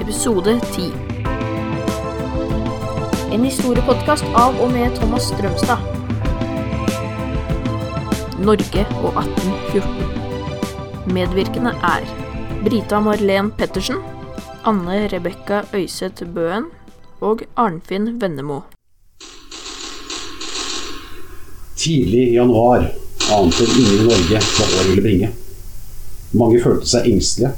[0.00, 0.92] episode 10.
[3.32, 5.82] En historiepodkast av og med Thomas Strømstad.
[8.46, 11.12] Norge og 1814.
[11.16, 12.06] Medvirkende er
[12.64, 14.00] Brita Marlen Pettersen,
[14.66, 16.70] Anne Rebekka Øyseth Bøen
[17.20, 18.60] og Arnfinn Vennemo.
[21.76, 22.90] Tidlig i januar
[23.32, 25.30] ante ingen i Norge hva året ville bringe.
[26.36, 27.54] Mange følte seg engstelige.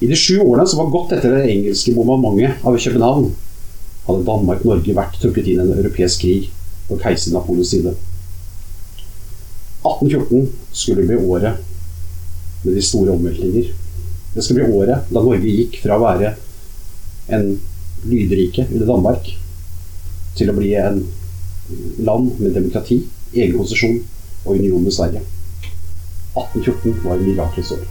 [0.00, 3.26] I de sju årene som var gått etter det engelske bombardementet av København,
[4.06, 6.46] hadde Danmark-Norge vært trukket inn i en europeisk krig
[6.88, 7.92] på keiser Napoleons side.
[9.84, 11.60] 1814 skulle bli året
[12.64, 13.68] med de store omveltninger.
[14.34, 16.34] Det skulle bli året da Norge gikk fra å være
[17.36, 17.50] en
[18.08, 19.28] lydrike under Danmark
[20.38, 21.02] til å bli en
[22.00, 23.02] land med demokrati,
[23.34, 24.00] egen konsesjon
[24.46, 25.26] og union med Sverige.
[26.32, 27.84] 1814 var miraklets år.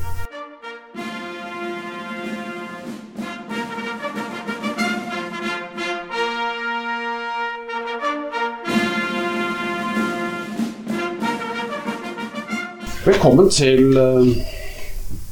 [13.10, 13.96] Velkommen til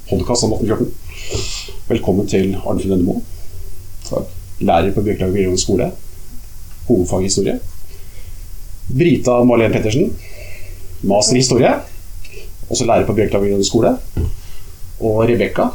[0.09, 0.88] podkast om 1814.
[1.92, 3.19] Velkommen til Arnfinn Ønnemo.
[4.66, 5.92] Lærer på Bjørklaug videregående skole.
[6.88, 7.59] Hovedfag historie.
[8.89, 10.09] Brita Marlen Pettersen.
[11.06, 11.75] Master i historie.
[12.66, 13.94] Også lærer på Bjørklaug videregående skole.
[14.97, 15.69] Og Rebekka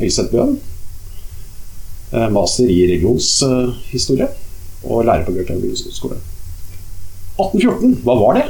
[0.00, 0.56] Øyseth Bøen.
[2.12, 4.28] eh, Master i religionshistorie.
[4.84, 6.22] Og lærer på Bjørklaug videregående skole.
[7.36, 8.46] 1814, hva var det?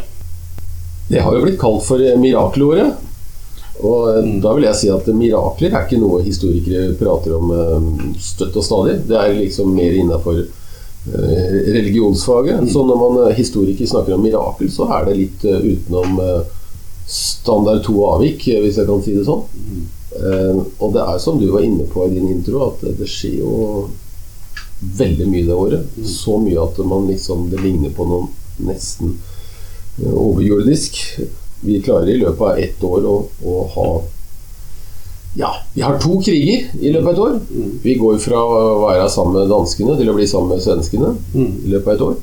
[1.08, 2.20] Det har jo blitt kalt for mirakelordet.
[2.22, 3.02] mirakelåret.
[3.84, 7.90] Og eh, da vil jeg si at mirakler er ikke noe historikere prater om eh,
[8.22, 9.00] støtt og stadig.
[9.08, 10.44] Det er liksom mer innafor
[11.06, 12.64] religionsfaget.
[12.72, 16.40] Så når man eh, historiker snakker om mirakel, så er det litt eh, utenom eh,
[17.06, 19.44] standard to avvik, eh, hvis jeg kan si det sånn.
[20.16, 23.38] Eh, Og det er som du var inne på i din intro, at det skjer
[23.44, 23.54] jo
[24.96, 26.02] veldig mye det året.
[26.04, 28.32] Så mye at man liksom det ligner på noen
[28.66, 29.35] nesten eh,
[30.04, 30.98] overjordisk.
[31.60, 33.88] Vi klarer i løpet av ett år å, å ha
[35.36, 37.34] Ja, vi har to kriger i løpet av et år.
[37.82, 41.74] Vi går fra å være sammen med danskene til å bli sammen med svenskene i
[41.74, 42.14] løpet av et år.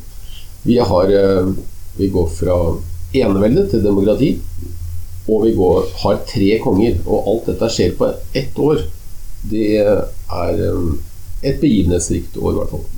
[0.63, 1.51] Vi, har, eh,
[1.99, 2.57] vi går fra
[3.13, 4.31] enevelde til demokrati.
[5.29, 6.97] Og vi går, har tre konger.
[7.05, 8.81] Og alt dette skjer på ett år.
[9.51, 10.81] Det er eh,
[11.43, 12.89] et begivenhetsrikt år, i hvert fall.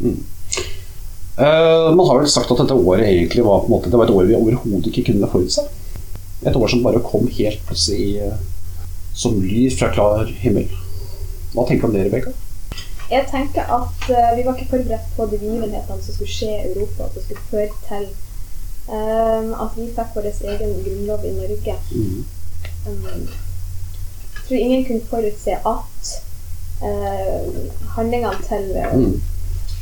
[1.37, 4.07] Eh, man har vel sagt at dette året egentlig var på en måte Det var
[4.07, 5.65] et år vi overhodet ikke kunne forutse.
[6.47, 8.35] Et år som bare kom helt plutselig uh,
[9.15, 10.69] som lys fra klar himmel.
[11.55, 12.31] Hva tenker du om det, Rebekka?
[13.09, 16.69] Jeg tenker at uh, vi var ikke forberedt på de begivenhetene som skulle skje i
[16.69, 18.07] Europa, som skulle føre til
[18.85, 21.75] at vi fikk vår egen grunnlov i Norge.
[22.85, 26.11] Um, jeg tror ingen kunne forutse at
[27.95, 29.15] handlingene til uh, Mm.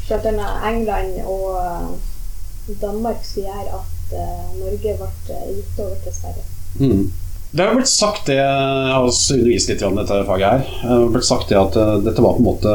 [0.07, 0.49] bl.a.
[0.69, 6.47] England og eh, Danmark skulle gjøre at eh, Norge ble uh, gitt over til Sverige.
[6.79, 7.11] Mm.
[7.53, 10.89] Det har blitt sagt det, jeg har også undervist litt om dette faget her, det
[10.89, 12.71] har blitt sagt det at eh, dette var på en måte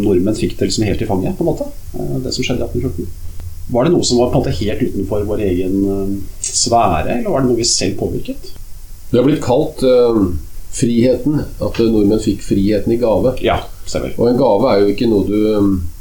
[0.00, 1.68] nordmenn fikk det liksom helt i fanget, på en måte.
[1.94, 3.06] eh, Det som skjedde i 1814.
[3.76, 6.10] Var det noe som var på en måte helt utenfor vår egen eh,
[6.42, 8.50] sfære, eller var det noe vi selv påvirket?
[9.12, 10.18] Det har blitt kalt uh,
[10.74, 11.44] friheten.
[11.62, 13.36] At nordmenn fikk friheten i gave.
[13.46, 14.10] Ja, stemmer.
[14.18, 15.36] Og en gave er jo ikke noe du,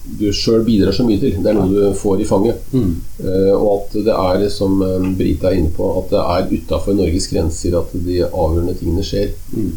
[0.05, 1.35] du sjøl bidrar så mye til.
[1.41, 2.61] Det er noe du får i fanget.
[2.73, 2.93] Mm.
[3.19, 6.97] Uh, og at det er, som eh, Brita er inne på, at det er utafor
[6.97, 9.33] Norges grenser at de avgjørende tingene skjer.
[9.55, 9.71] Mm.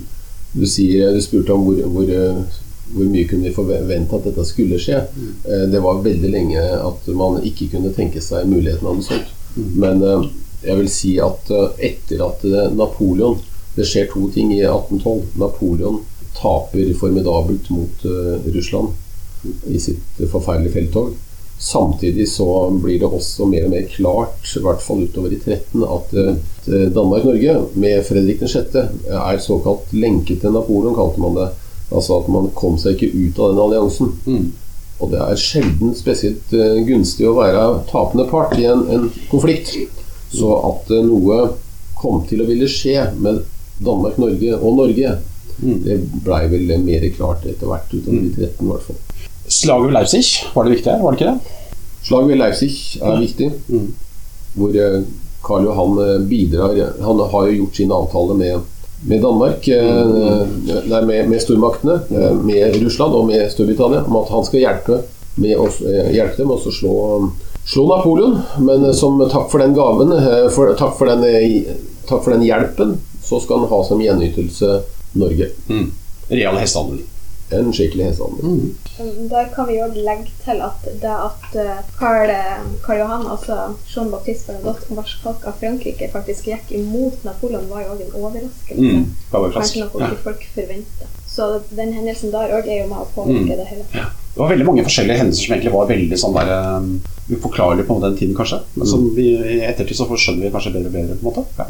[0.52, 2.60] Du, sier, du spurte om hvor, hvor, eh,
[2.92, 5.00] hvor mye kunne vi forvente at dette skulle skje.
[5.48, 9.34] Eh, det var veldig lenge at man ikke kunne tenke seg muligheten av noe sånt.
[9.58, 10.28] Men uh,
[10.62, 11.48] jeg vil si at
[11.82, 12.44] etter at
[12.76, 13.40] Napoleon
[13.74, 15.32] Det skjer to ting i 1812.
[15.40, 15.98] Napoleon
[16.36, 18.04] taper formidabelt mot
[18.54, 18.92] Russland
[19.66, 21.16] i sitt forferdelige felttog.
[21.58, 25.82] Samtidig så blir det også mer og mer klart, i hvert fall utover i 13,
[25.82, 28.76] at eh, Danmark-Norge med Fredrik 6.
[29.10, 31.48] er såkalt lenket til Napoleon, kalte man det.
[31.90, 34.12] Altså at man kom seg ikke ut av den alliansen.
[34.28, 34.52] Mm.
[34.98, 39.74] Og det er sjelden spesielt eh, gunstig å være tapende part i en, en konflikt.
[40.30, 41.56] Så at eh, noe
[41.98, 43.42] kom til å ville skje med
[43.82, 45.16] Danmark, Norge og Norge,
[45.58, 45.80] Mm.
[45.82, 48.98] det blei vel mer klart etter hvert utover i 13 i hvert fall.
[49.48, 50.24] Slaget ved Leipzig,
[50.54, 51.56] var det viktig her, var det ikke det?
[52.08, 52.70] Slaget ved Leipzig
[53.02, 53.86] er viktig, Mm.
[54.54, 55.02] hvor eh,
[55.44, 56.74] Karl Johan eh, bidrar
[57.04, 58.60] Han har jo gjort sin avtale med,
[59.06, 60.88] med Danmark, mm.
[60.90, 62.40] nei, med, med stormaktene, Mm.
[62.46, 65.02] med Russland og med Storbritannia, om at han skal hjelpe,
[65.38, 66.94] med å, eh, hjelpe dem og slå,
[67.64, 68.40] slå Napoleon.
[68.58, 71.76] Men eh, som takk for den gaven, eh, for, takk, for den, eh,
[72.08, 74.80] takk for den hjelpen, så skal han ha som gjenytelse
[75.14, 75.50] Norge.
[75.68, 75.90] Mm.
[76.28, 77.04] Real hestehandel.
[77.56, 78.44] En skikkelig hestehandel.
[78.44, 79.28] Mm.
[79.30, 82.32] Der kan vi jo legge til at det at eh, Karl,
[82.84, 83.58] Karl Johan, altså
[83.88, 88.78] Jean Baptiste Bernadotte, marskalk av Frankrike, faktisk gikk imot Napoleon, var jo òg en overraskelse.
[88.78, 89.04] Mm.
[89.32, 91.14] Det var Kanskje noe ikke folk forventer.
[91.28, 93.84] Så den hendelsen der òg er jo med å påvirke det hele.
[93.92, 96.90] Det var veldig mange forskjellige hendelser som egentlig var veldig sånn der um,
[97.30, 98.60] uforklarlige på den tiden, kanskje.
[98.74, 101.16] Men som vi i ettertid så skjønner vi kanskje bedre og bedre.
[101.18, 101.44] på en måte.
[101.58, 101.66] Ja.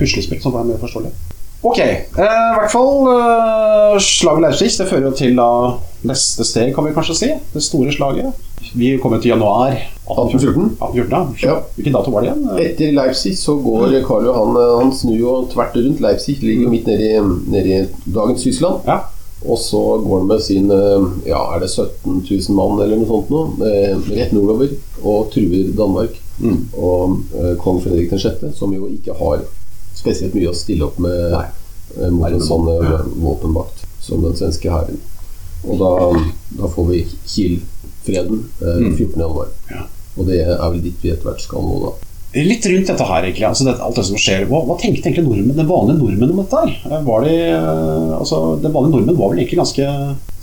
[0.00, 1.12] Puslespill som var mer forståelig.
[1.62, 5.48] Ok, eh, i hvert fall eh, slaget Leipzig det fører jo til da
[6.06, 7.30] neste steg, kan vi kanskje si.
[7.54, 8.44] Det store slaget.
[8.78, 10.76] Vi kommer til januar 1814.
[10.78, 11.56] 1814 ja.
[11.74, 12.48] Hvilken dato var det igjen?
[12.62, 16.74] Etter Leipzig så går Karl Johan eh, Han snur jo tvert rundt Leipzig, ligger jo
[16.74, 18.86] midt nede i, dagens Tyskland.
[18.86, 19.00] Ja.
[19.46, 23.10] Og så går han med sin eh, ja, er det 17 000 mann eller noe
[23.10, 26.18] sånt nå, eh, rett nordover og truer Danmark.
[26.38, 26.58] Mm.
[26.74, 29.46] Og eh, kong Fredrik 6., som jo ikke har
[29.98, 31.44] spesielt mye å stille opp med Nei.
[31.98, 32.98] eh, mot en sånn ja.
[33.24, 35.00] våpenmakt som den svenske hæren.
[35.66, 35.92] Og da,
[36.60, 38.92] da får vi Kiel-freden eh, Mm.
[38.96, 39.16] 14.
[39.24, 39.48] januar.
[39.72, 39.86] Ja.
[40.18, 41.90] Og det er vel dit vi etter hvert skal nå, da.
[42.38, 43.46] Litt rundt dette her, egentlig.
[43.48, 44.42] Altså det, alt det som skjer.
[44.50, 46.74] Hva, hva tenkte egentlig nordmenn, den vanlige nordmenn om dette her?
[46.90, 49.86] Eh, Var de, eh, altså, den vanlige nordmenn var vel egentlig ganske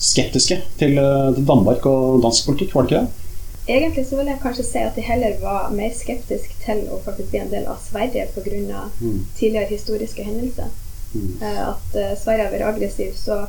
[0.02, 3.22] skeptiske til, eh, til Danmark og dansk politikk, var det ikke det?
[3.68, 7.32] Egentlig så vil jeg kanskje si at de heller var mer skeptiske til å faktisk
[7.32, 8.84] bli en del av Sverige pga.
[9.02, 9.26] Mm.
[9.40, 10.70] tidligere historiske hendelser.
[11.16, 11.38] Mm.
[11.42, 13.14] Eh, At uh, Sverige har vært aggressiv.
[13.18, 13.46] Så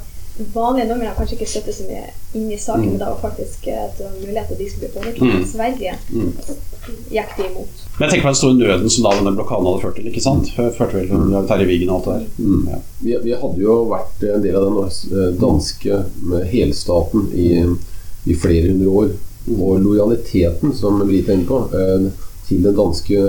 [0.55, 2.91] vanlige nordmenn har kanskje ikke støttet så mye inn i saken, Mm.
[2.91, 5.23] men det var faktisk eh, et mulighet at de skulle bli påvirket.
[5.23, 5.47] Mm.
[5.53, 6.33] Sverige Mm.
[7.11, 7.69] gikk de imot.
[7.99, 10.07] Men jeg tenker på den store nøden som da denne blokaden hadde ført til.
[10.07, 10.51] ikke sant?
[10.57, 12.45] Førte vel til Terje Vigen og alt det der.
[12.45, 12.69] Mm.
[12.69, 12.79] Ja.
[13.01, 17.49] Vi, vi hadde jo vært en del av den eh, danske med helstaten i,
[18.27, 19.11] i flere hundre år.
[19.55, 22.07] Og lojaliteten, som Brita er inne på, eh,
[22.47, 23.23] til, danske,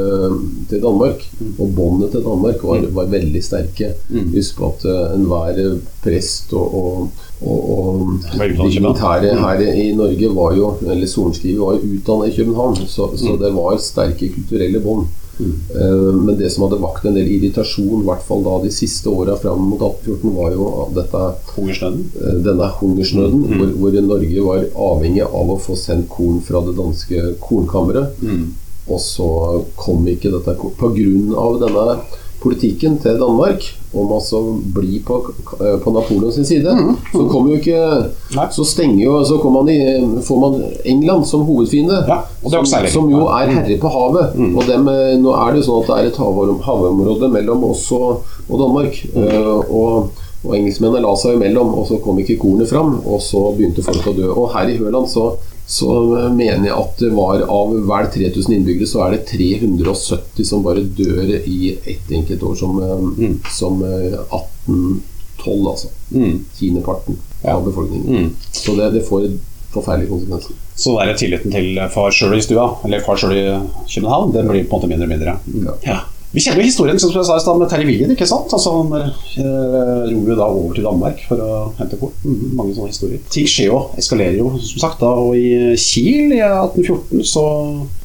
[0.70, 1.24] til Danmark
[1.58, 3.94] og båndet til Danmark var, var veldig sterke.
[4.10, 4.32] Mm.
[4.36, 5.62] Husk på at eh, enhver
[6.04, 11.96] prest og, og, og, og dignitære her i Norge var jo, eller sorenskriver var jo
[11.98, 15.08] utdannet i København, så, så det var sterke kulturelle bånd.
[15.40, 19.10] Eh, Men det som hadde vakt en del irritasjon, i hvert fall da de siste
[19.10, 21.24] åra fram mot 1814, var jo dette,
[21.56, 22.06] Hungersnøden.
[22.22, 26.76] eh, denne hungersnøden, hvor, hvor Norge var avhengig av å få sendt korn fra det
[26.78, 28.22] danske kornkammeret.
[28.22, 28.48] Mm.
[28.88, 29.28] Og så
[29.76, 31.98] kom ikke dette på grunn av denne
[32.42, 33.64] politikken til Danmark
[33.98, 35.16] om altså å bli på,
[35.58, 36.74] på Napoleon sin side.
[37.12, 38.12] Så kommer jo ikke.
[38.54, 39.78] Så stenger jo Så man i,
[40.22, 42.04] får man England som hovedfiende.
[42.08, 44.38] Ja, som, som jo er herre på havet.
[44.52, 47.66] Og dem, eh, nå er det jo sånn at det er et havom- havområde mellom
[47.72, 49.02] oss og, og Danmark.
[49.16, 53.00] Uh, og, og engelskmennene la seg imellom, og så kom ikke kornet fram.
[53.02, 54.30] Og så begynte folk å dø.
[54.36, 55.32] Og her i Høland så
[55.68, 55.94] så
[56.32, 60.86] mener jeg at det var av vel 3000 innbyggere, så er det 370 som bare
[60.96, 62.80] dør i ett enkelt år, som,
[63.18, 63.34] mm.
[63.52, 65.92] som eh, 1812, altså.
[66.16, 66.46] Mm.
[66.56, 67.54] Tiendeparten Ja.
[67.58, 68.08] av befolkningen.
[68.08, 68.30] Mm.
[68.52, 69.28] Så det, det får
[69.74, 70.56] forferdelige konsekvenser.
[70.76, 73.46] Så der er tilliten til far sjøl i stua, eller far sjøl i
[73.92, 75.36] København, den blir på en måte mindre og mindre.
[75.68, 75.76] Ja.
[75.86, 76.00] Ja.
[76.34, 78.52] Vi kjenner jo historien som jeg sa i stad med Terje Vigen, ikke sant?
[78.54, 82.18] Altså, han eh, ror jo da over til Danmark for å hente kort.
[82.26, 83.22] Mhm, mange sånne historier.
[83.34, 85.00] Ting skjer jo, eskalerer jo, som sagt.
[85.04, 87.46] da, Og i Kiel i 1814 så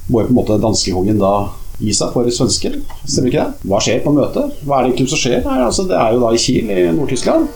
[0.09, 1.35] må jo på en måte danskekongen da
[1.83, 2.79] gi seg for svensker.
[3.03, 3.67] Stemmer ikke det?
[3.67, 4.55] Hva skjer på møtet?
[4.63, 5.43] Hva er det egentlig som skjer?
[5.43, 5.67] her?
[5.67, 7.51] Altså, det er jo da i Kiel i Nord-Tyskland.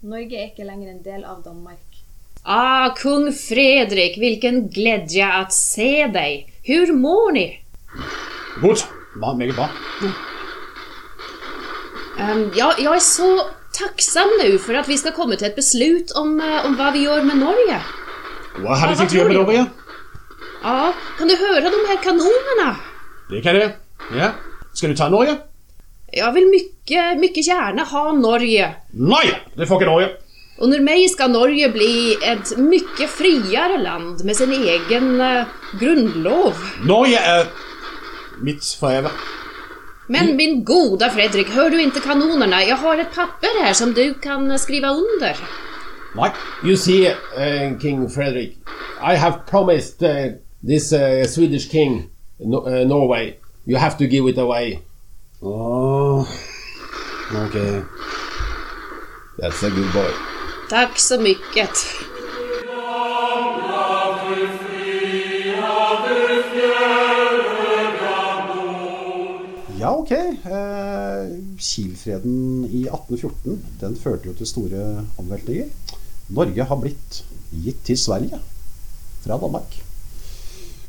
[0.00, 1.98] Norge er ikke lenger en del av Danmark.
[2.48, 6.46] Ah, kung Fredrik, hvilken glede at se deg!
[6.64, 7.42] Hur mår ni?
[8.62, 8.86] Godt.
[9.20, 9.66] Bra, meget bra.
[12.16, 13.28] Um, ja, jeg er så
[13.76, 17.04] takksam nå for at vi skal komme til et beslut om, eh, om hva vi
[17.04, 17.84] gjør med Norge.
[18.56, 19.40] Hva har du tenkt å gjøre med?
[19.42, 19.68] Norge?
[20.64, 22.72] Ja, kan du høre de her kanonene?
[23.28, 23.76] Det kan jeg.
[24.16, 24.32] Ja.
[24.72, 25.42] Skal du ta Norge?
[26.10, 28.74] Jeg vil vill mycket, mycket gärna ha Norge.
[28.90, 30.08] Nei, det får ikke Norge.
[30.58, 35.44] Under mig ska Norge bli ett mycket friare land med sin egen eh,
[35.80, 36.54] grundlov.
[36.84, 37.46] Norge er
[38.42, 39.10] mitt for.
[40.06, 42.64] Men min goda Fredrik, hör du inte kanonerna?
[42.64, 45.36] Jag har ett papper här som du kan eh, skriva under.
[46.16, 46.30] Nei.
[46.64, 48.56] You see, uh, King Frederick,
[49.00, 50.32] I have promised uh,
[50.66, 54.80] this uh, Swedish king, no, uh, Norway, you have to give it away.
[57.34, 57.84] Åh, ok.
[59.38, 60.10] That's a good boy.
[60.70, 61.70] Tack så mycket.
[69.80, 70.10] Ja, ok.
[70.10, 75.70] Eh, Kielfreden i 1814 den førte jo til store omveltninger.
[76.28, 78.40] Norge har blitt gitt til Sverige
[79.24, 79.78] fra Danmark.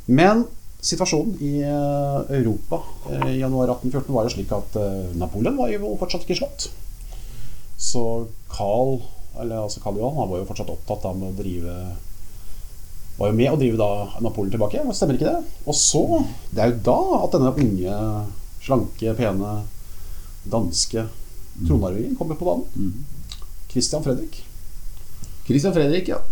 [0.08, 0.46] Men
[0.82, 5.70] Situasjonen i eh, Europa eh, i januar 1814 var jo slik at eh, Napoleon var
[5.70, 6.72] jo fortsatt ikke slått.
[7.78, 8.02] Så
[8.50, 8.98] Carl,
[9.38, 11.76] eller altså Karl Johan, han var jo fortsatt opptatt av å drive
[13.20, 13.92] Var jo med å drive da
[14.26, 15.56] Napoleon tilbake, stemmer ikke det?
[15.70, 16.04] Og så,
[16.50, 17.98] det er jo da at denne unge,
[18.66, 19.56] slanke, pene
[20.50, 21.06] danske
[21.62, 23.04] tronarvingen kommer på banen.
[23.70, 24.42] Christian Fredrik.
[25.46, 26.24] Christian Fredrik, ja.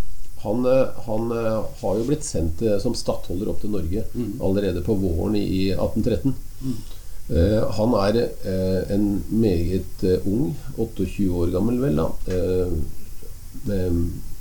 [0.43, 4.05] Han, eh, han eh, har jo blitt sendt eh, som stattholder opp til Norge
[4.39, 6.35] allerede på våren i i 1813.
[7.29, 12.07] Eh, han er eh, en meget ung, 28 år gammel vel, da.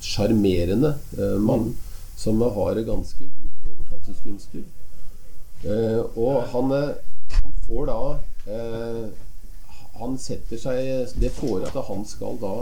[0.01, 1.73] Sjarmerende eh, mann
[2.17, 4.65] som har ganske gode overtalelseskunster.
[5.67, 6.71] Eh, og han,
[7.35, 8.01] han får da
[8.47, 9.07] eh,
[9.99, 12.53] Han setter seg det får at han skal da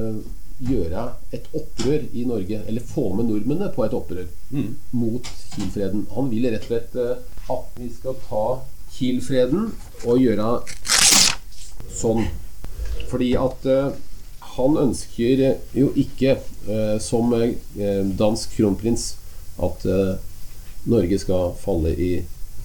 [0.00, 0.22] eh,
[0.64, 4.26] gjøre et opprør i Norge, eller få med nordmennene på et opprør
[4.96, 6.06] mot Kiel-freden.
[6.16, 7.22] Han vil rett og slett eh,
[7.54, 8.42] at vi skal ta
[8.96, 9.70] Kiel-freden
[10.04, 10.50] og gjøre
[11.94, 12.26] sånn.
[13.08, 13.90] Fordi at eh,
[14.58, 15.44] han ønsker
[15.78, 17.34] jo ikke, eh, som
[18.18, 19.12] dansk kronprins,
[19.58, 19.82] at
[20.86, 22.12] Norge skal falle i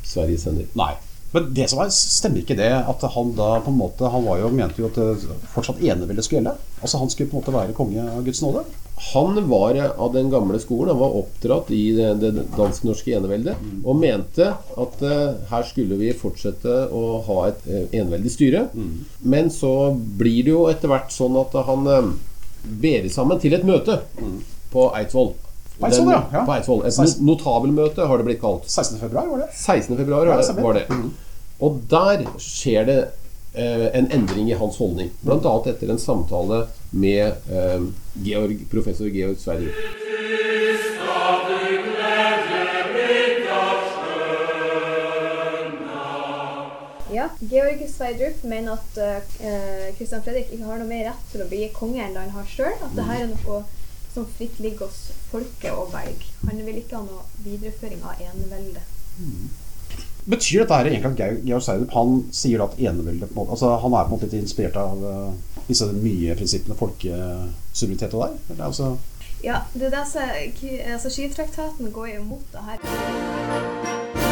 [0.05, 0.67] Sveriges hender.
[0.77, 0.93] Nei.
[1.33, 4.41] Men det som er, stemmer ikke det at han da på en måte Han var
[4.43, 6.55] jo, mente jo at det fortsatt eneveldet skulle gjelde?
[6.81, 8.63] Altså Han skulle på en måte være konge av Guds nåde?
[9.13, 10.93] Han var av den gamle skolen.
[10.93, 16.11] Han var oppdratt i det, det dansk-norske eneveldet og mente at uh, her skulle vi
[16.15, 18.67] fortsette å ha et uh, eneveldig styre.
[19.25, 22.13] Men så blir det jo etter hvert sånn at han uh,
[22.63, 23.97] ber sammen til et møte
[24.71, 25.33] på Eidsvoll.
[25.83, 26.45] På Eidsvoll, ja, ja.
[26.45, 26.85] På Eidsvoll.
[26.87, 28.69] Et notabelmøte har det blitt kalt.
[28.69, 28.99] 16.
[29.01, 29.49] februar, var det?
[29.51, 29.97] 16.
[29.97, 30.63] februar Ja, det.
[30.63, 30.85] Var det.
[31.59, 32.99] Og der skjer det
[33.53, 35.11] eh, en endring i hans holdning.
[35.27, 37.83] Annet etter en samtale med eh,
[38.23, 39.67] Georg, professor Georg Sverre.
[47.13, 51.47] Ja, Georg Sverdrup mener at Kristian Christian Fredrik ikke har noe mer rett til å
[51.51, 52.73] bli konge enn han har sjøl.
[52.79, 53.59] At det her er noe
[54.13, 56.31] som fritt ligger hos folket å velge.
[56.47, 58.89] Han vil ikke ha noe videreføring av eneveldet.
[60.25, 64.07] Betyr dette her egentlig at Georg- Seidrup han sier at eneveldet altså Han er på
[64.07, 68.39] en måte litt inspirert av uh, disse nye prinsippene folkesuverenitet og der?
[68.49, 68.97] Eller, altså,
[69.43, 70.35] Ja, det er det som
[70.93, 74.22] altså, Skitraktaten går jo imot det her.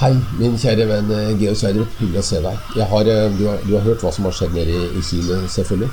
[0.00, 1.90] Hei, min kjære venn eh, Georg Sverdrup.
[1.98, 2.60] Hyggelig å se deg.
[2.72, 5.02] Jeg har, eh, du, har, du har hørt hva som har skjedd nede i, i
[5.04, 5.90] Chile, selvfølgelig?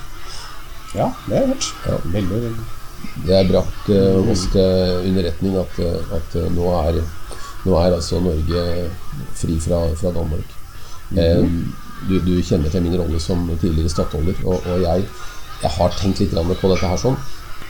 [0.95, 1.67] ja, det har jeg hørt.
[1.83, 1.97] Ja.
[2.13, 2.67] Veldig, veldig.
[3.27, 7.01] Det er brakt uh, oss til underretning at, eh, at uh, nå, er,
[7.65, 8.63] nå er altså Norge
[9.35, 10.55] fri fra, fra Danmark.
[11.11, 11.43] eh,
[12.07, 15.03] du, du kjenner til min rolle som tidligere stattholder, og, og jeg,
[15.65, 17.19] jeg har tenkt litt på dette her sånn.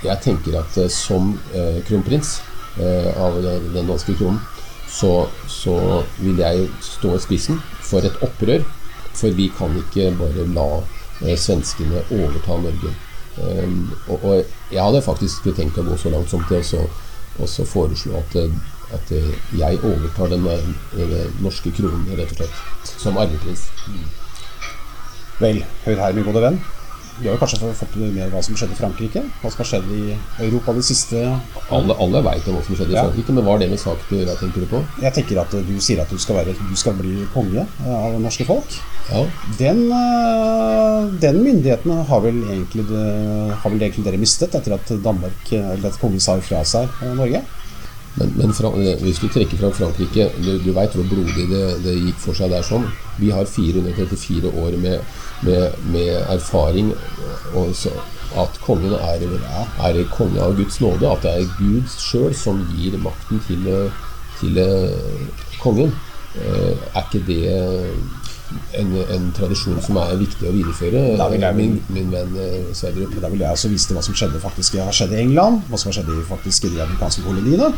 [0.06, 2.38] Jeg tenker at uh, som eh, kronprins
[2.77, 4.38] eh, av den danske kronen,
[4.88, 8.63] så, så vil jeg stå i spissen for et opprør.
[9.17, 10.70] For vi kan ikke bare la
[11.25, 12.94] eh, svenskene overta Norge.
[13.38, 16.63] Um, og, og jeg hadde faktisk tenkt å gå så langt som til
[17.38, 18.53] å foreslå at, eh,
[18.96, 19.29] at eh,
[19.60, 23.67] jeg overtar den, eh, den norske kronen, rett og slett, som arveprins.
[25.38, 26.60] Vel, hør her, min gode venn.
[27.17, 29.21] Du har jo kanskje fått med hva som skjedde i Frankrike?
[29.41, 30.01] Hva som har skjedd i
[30.45, 31.21] Europa de siste
[31.74, 33.05] Alle, alle veit hva som skjedde i Ja.
[33.07, 34.81] Frankrike, men hva har det med saken å gjøre, tenker du på?
[35.01, 38.13] Jeg tenker at du sier at du skal, være, du skal bli konge eh, av
[38.13, 38.77] det norske folk.
[39.09, 39.24] Ja,
[39.57, 45.41] Den, eh, den myndigheten har vel, egentlig, har vel egentlig dere mistet etter at Danmark,
[45.51, 47.41] eh, eller at kongen sa fra seg eh, Norge?
[48.17, 51.63] Men, men fra, eh, hvis du trekker fram Frankrike Du, du veit hvor blodig det,
[51.83, 52.88] det gikk for seg der sånn.
[53.21, 55.01] Vi har 434 år med,
[55.45, 56.91] med, med erfaring,
[57.57, 57.93] og så,
[58.38, 59.24] at kongen er,
[59.88, 61.07] er konge av Guds nåde.
[61.09, 63.69] At det er Gud sjøl som gir makten til,
[64.41, 65.25] til eh,
[65.62, 65.93] kongen.
[66.38, 67.41] Eh, Er ikke det
[68.77, 71.01] en, en tradisjon som er viktig å videreføre,
[71.33, 72.36] vil jeg- min, min venn
[72.77, 73.15] Sverdrup?
[73.21, 75.77] Da vil jeg også vise til hva som skjedde faktisk har skjedd i England, hva
[75.81, 77.71] som har skjedd i, faktisk, i de amerikanske koloniene.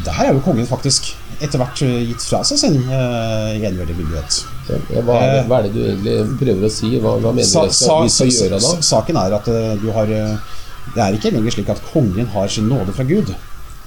[0.00, 1.10] Der er jo kongen faktisk
[1.42, 4.38] etter hvert eh, gitt fra seg sin uh, enveldige myndighet.
[4.70, 6.92] Ja, Hva er, det, hva er det du egentlig prøver å si?
[7.02, 8.70] Hva, hva mener Sa, du sa, vi skal gjøre da?
[8.88, 10.54] Saken er at uh, du har uh,
[10.94, 13.34] Det er ikke lenger slik at kongen har sin nåde fra Gud,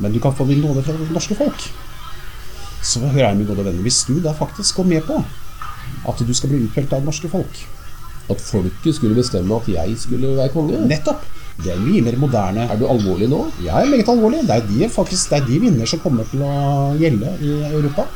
[0.04, 1.66] men du kan få din nåde fra det norske folk.
[2.86, 5.18] Så hør her, min gode venn, hvis du da faktisk går med på
[6.06, 7.62] at du skal bli utpekt av det norske folk
[8.30, 10.82] At folket skulle bestemme at jeg skulle være konge?
[10.86, 11.26] Nettopp!
[11.64, 12.68] Det er mye mer moderne.
[12.72, 13.46] Er du alvorlig nå?
[13.64, 14.42] Jeg er meget alvorlig.
[14.48, 16.54] Det er de, faktisk, det er de vinner som kommer til å
[17.00, 18.08] gjelde i Europa.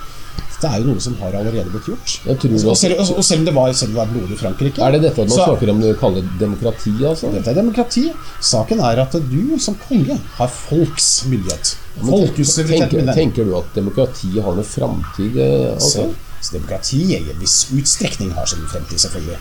[0.59, 2.13] Det er jo noe som har allerede blitt gjort.
[2.27, 4.39] Jeg tror og, selv, og, selv om det var, selv om det var blodig i
[4.41, 7.31] Frankrike Er det dette man så- snakker om det kaller demokrati, altså?
[7.31, 8.03] Dette er demokrati.
[8.41, 11.77] Saken er at du som konge har folks myndighet.
[12.03, 15.37] Folkets tenker, tenker, du at demokrati har noe framtid?
[15.37, 16.13] eh, Så, Altså?
[16.41, 19.39] så demokrati i en viss utstrekning har sin fremtid, selvfølgelig.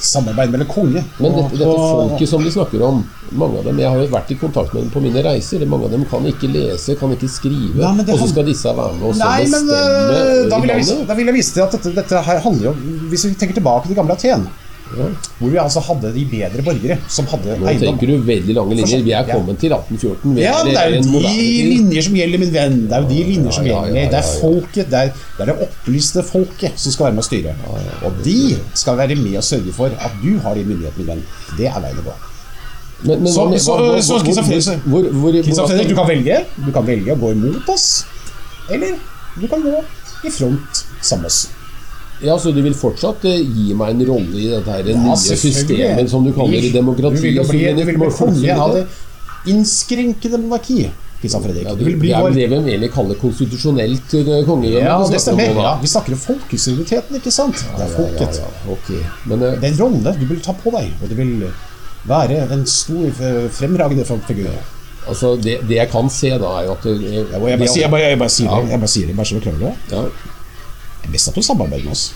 [0.00, 3.02] Samarbeid mellom konge Men dette, dette folket som de snakker om,
[3.36, 5.62] mange av dem, jeg har jo vært i kontakt med dem på mine reiser.
[5.70, 7.78] Mange av dem kan ikke lese, kan ikke skrive.
[7.78, 10.72] Nei, men og så skal disse være med og Nei, men bestemme øh, da vil,
[10.74, 12.74] jeg da vil jeg vise til at dette, dette her handler jo
[13.12, 14.48] Hvis vi tenker tilbake til gamle Aten.
[14.90, 17.98] Hvor vi altså hadde de bedre borgere som hadde Nå eiendom.
[17.98, 19.02] tenker du veldig lange linjer.
[19.06, 20.38] Vi er kommet til 1814.
[20.42, 22.76] Ja, det er jo de linjer som gjelder, min venn.
[22.88, 24.10] Det er jo de linjer som gjelder.
[24.10, 27.28] Det er folket, det er, det er det opplyste folket som skal være med å
[27.28, 27.54] styre.
[28.08, 28.38] Og de
[28.74, 31.22] skal være med og sørge for at du har din myndighet, min venn.
[31.58, 32.16] Det er veien å gå.
[33.02, 34.00] Men, men Så- hva- så- hva-
[34.90, 36.44] hvor- hvor- hvor- Fredrik, du kan velge.
[36.66, 38.04] Du kan velge å gå imot oss,
[38.68, 38.98] eller
[39.40, 39.84] du kan gå
[40.24, 41.46] i front sammen med oss.
[42.22, 45.16] Ja, Så du vil fortsatt uh, gi meg en rolle i dette her, Ja, nye
[45.16, 47.16] systemet som du kaller i demokrati?
[47.16, 48.86] Du vil jo bli, du vil bli konge av det
[49.50, 50.90] innskrenkede monarki.
[51.20, 51.64] Kristian Fredrik.
[51.68, 54.28] Ja, Du bli det er det vi egentlig kaller konstitusjonelt eh.
[54.80, 55.52] Ja, det stemmer.
[55.56, 57.60] Ja, vi snakker om folkesuvereniteten, ikke sant?
[57.76, 58.40] Det er folket.
[58.40, 58.88] Ja, ja, ok.
[59.28, 61.34] Men uh, Det er en rolle du vil ta på deg, og du vil
[62.08, 64.48] være en stor, eh, fremragende figur.
[65.06, 67.68] altså, det, det jeg kan se, da, er jo at eh, Jeg bare, jeg bare,
[67.68, 69.74] sier- jeg bare, jeg bare sier det, jeg bare sier det, bare så du det.
[69.90, 70.04] det.
[71.04, 72.12] Ja, visste er at du samarbeider med oss.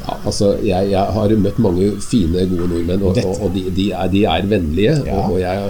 [0.00, 3.90] ja, altså, jeg, jeg har møtt mange fine, gode nordmenn, og, og, og de, de,
[3.92, 4.96] er, de er vennlige.
[5.06, 5.60] Ja, Og, jeg,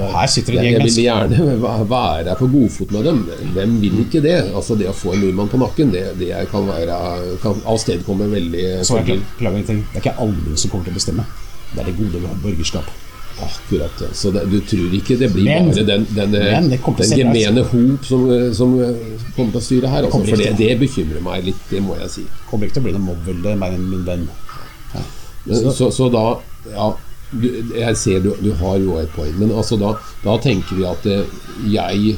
[0.46, 1.58] det jeg, jeg vil gjerne
[1.94, 3.22] være på godfot med dem.
[3.56, 4.38] Hvem vil ikke det?
[4.54, 6.96] Altså, det å få en nordmann på nakken, det, det kan, være,
[7.44, 9.22] kan avstedkomme veldig Så jeg
[9.64, 9.86] en ting.
[9.92, 11.28] Det er ikke alle som kommer til å bestemme.
[11.74, 12.90] Det er det gode borgerskap.
[13.46, 14.02] Akkurat.
[14.16, 17.00] Så det, du tror ikke det blir Men- bare den, den, eh, den ut.
[17.16, 18.94] gemene hop som, eh, som eh,
[19.36, 20.02] kommer til å styre her?
[20.08, 22.24] Altså, for det, det bekymrer meg litt, det må jeg si.
[22.50, 24.28] Kommer ikke til å bli noe mobbvelde, min min venn.
[24.94, 25.02] Ja.
[25.72, 26.24] så, så da
[26.74, 26.92] Ja,
[27.32, 27.46] du,
[27.78, 31.06] jeg ser du, du har jo et poeng, men altså da, da tenker vi at
[31.70, 32.16] jeg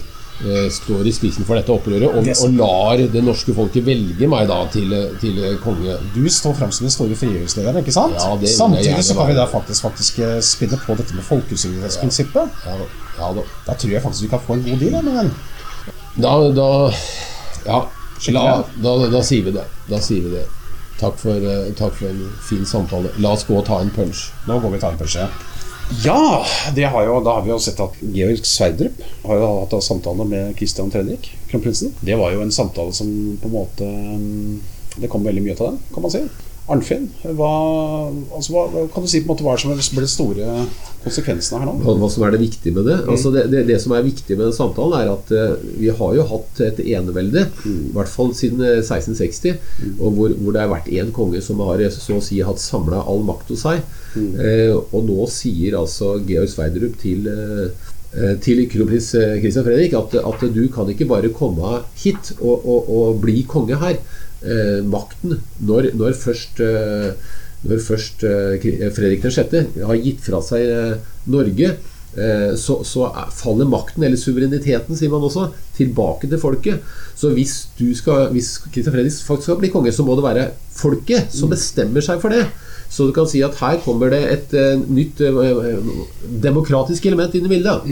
[0.74, 4.56] står i spissen for dette opprøret og, og lar det norske folket velge meg da
[4.72, 4.90] til,
[5.22, 5.94] til konge.
[6.16, 8.16] Du står fram som den store frigjøringslederen, ikke sant?
[8.18, 12.64] Ja, Samtidig så kan vi da faktisk, faktisk eh, spinne på dette med folkesuverenitetsprinsippet.
[12.66, 12.78] Ja,
[13.20, 13.46] ja da.
[13.68, 15.32] Da tror jeg faktisk vi kan få en god deal, min venn.
[16.16, 16.68] Da, da
[17.66, 17.78] Ja,
[18.34, 18.48] la,
[18.82, 19.68] da, da sier vi det.
[19.88, 20.48] Da sier vi det.
[21.02, 23.10] Takk for, eh, takk for en fin samtale.
[23.22, 24.28] La oss gå og ta en punch.
[24.46, 25.28] Nå går vi og tar en punch, Ja,
[26.74, 30.24] det har jo, da har vi jo sett at Georg Sverdrup har jo hatt samtale
[30.28, 31.92] med Christian Fredrik, kronprinsen.
[32.00, 33.10] Det var jo en samtale som
[33.42, 34.62] på en måte mm,
[35.02, 36.24] Det kom veldig mye ut av den, kan man si.
[36.70, 37.48] Arnfinn, hva,
[38.30, 40.66] altså, hva, kan du si på en måte hva som ble de store
[41.02, 41.74] konsekvensene her nå?
[41.82, 43.00] Hva, som er det viktige med det?
[43.10, 43.64] Altså det, det?
[43.66, 46.78] Det som er viktig med den samtalen, er at uh, vi har jo hatt et
[46.84, 49.58] enevelde, i hvert fall siden eh, 1660,
[49.96, 52.62] og hvor, hvor det har vært én konge som har eh, så å si hatt
[52.62, 53.82] samla all makt hos seg.
[54.16, 57.68] Eh, og nå sier altså Georg Sverdrup til eh,
[58.12, 62.66] eh, til kronprins eh, Christian Fredrik at, at du kan ikke bare komme hit og,
[62.66, 63.96] og, og bli konge her.
[64.42, 67.12] Eh, makten, når, når først eh,
[67.62, 68.24] når først
[68.96, 69.52] Fredrik 6.
[69.86, 70.96] har gitt fra seg
[71.30, 71.68] Norge,
[72.18, 75.44] eh, så, så er- faller makten, eller suvereniteten, sier man også,
[75.76, 76.82] tilbake til folket.
[77.14, 80.48] Så hvis, du skal, hvis Christian Fredrik faktisk skal bli konge, så må det være
[80.74, 82.48] folket som bestemmer seg for det.
[82.92, 85.78] Så du kan si at her kommer det et uh, nytt uh,
[86.44, 87.86] demokratisk element inn i bildet.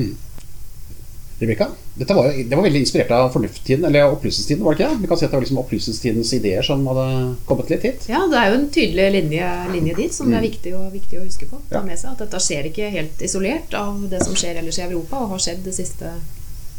[1.40, 4.98] Rebecca, dette var, det var veldig inspirert av fornuftstiden, eller opplysningstiden, var det ikke?
[5.00, 7.06] Vi kan si at det var liksom opplysningstidens ideer som hadde
[7.48, 8.04] kommet litt hit.
[8.12, 11.16] Ja, det er jo en tydelig linje, linje dit som det er viktig å, viktig
[11.16, 11.62] å huske på.
[11.72, 14.84] Ta med seg at dette skjer ikke helt isolert av det som skjer ellers i
[14.84, 16.12] Europa, og har skjedd det siste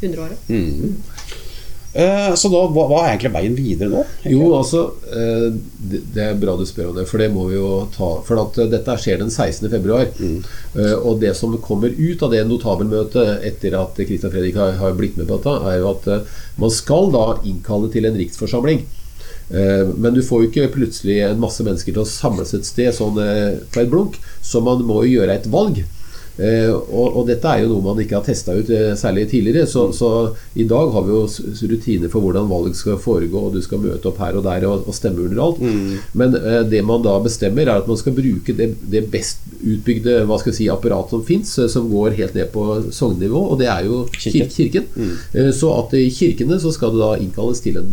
[0.04, 0.46] hundreåret.
[0.54, 1.42] Eh,
[1.92, 4.04] så da, hva, hva er egentlig veien videre nå?
[4.32, 5.50] Jo, altså eh,
[5.92, 8.14] det, er bra du spør om det, for det må vi jo ta.
[8.28, 9.68] For eh, dette skjer den 16.
[9.74, 10.08] februar.
[10.22, 14.96] Eh, og det som kommer ut av det notabelmøtet etter at Christian Fredrik har, har
[14.96, 18.86] blitt med på dette, er jo at eh, man skal da innkalle til en riksforsamling.
[19.52, 22.96] Eh, Men du får jo ikke plutselig en masse mennesker til å samles et sted
[22.96, 25.84] sånn eh, på et blunk, så man må jo gjøre et valg.
[26.42, 29.68] Eh, og, og dette er jo noe man ikke har testa ut eh, særlig tidligere.
[29.70, 30.10] Så, så
[30.58, 31.26] i dag har vi jo
[31.70, 34.88] rutiner for hvordan valg skal foregå, og du skal møte opp her og der og,
[34.90, 35.62] og stemme under alt.
[36.18, 40.24] Men eh, det man da bestemmer, er at man skal bruke det, det best utbygde
[40.26, 43.70] hva skal jeg si, apparatet som fins, som går helt ned på sognenivå, og det
[43.70, 44.56] er jo kir Kirken.
[44.58, 45.14] kirken.
[45.36, 47.88] Eh, Så at i kirkene så skal det da innkalles til en.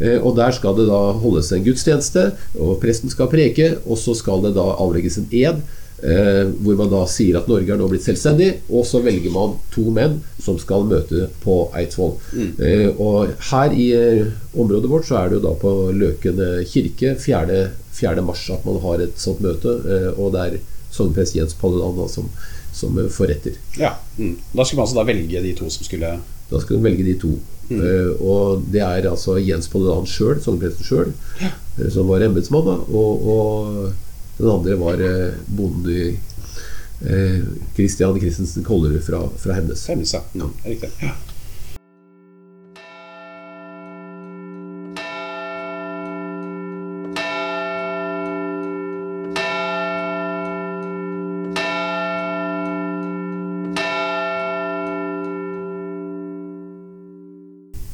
[0.00, 2.28] Eh, Og der skal det da holdes en gudstjeneste,
[2.58, 5.60] og presten skal preke, og så skal det da avlegges en ed.
[6.02, 9.52] Eh, hvor man da sier at Norge er nå blitt selvstendig, og så velger man
[9.70, 12.16] to menn som skal møte på Eidsvoll.
[12.34, 12.98] Mm.
[12.98, 17.14] og her i eh, området vårt så er det jo da på Løken eh, kirke
[17.22, 17.62] 4.
[17.92, 18.24] 4.
[18.26, 20.60] mars at man har et sånt møte, eh, og det er
[20.92, 22.28] sogneprest Jens Palleland som,
[22.74, 23.56] som eh, forretter.
[23.78, 23.94] Ja.
[24.18, 24.36] Mm.
[24.52, 26.16] Da skulle man altså da velge de to som skulle
[26.50, 27.36] Da skulle man velge de to.
[27.72, 31.12] Eh, og det er altså Jens Palleland sjøl, sognepresten sjøl,
[31.94, 32.82] som var embetsmann.
[32.90, 33.92] Og, og
[34.42, 36.18] den andre var eh, bonden
[37.00, 37.42] eh,
[37.74, 39.86] Christian Christensen Kollerud fra, fra Hemnes.
[39.88, 40.48] Hemnes, ja.
[40.64, 40.90] Riktig.
[41.00, 41.14] Ja.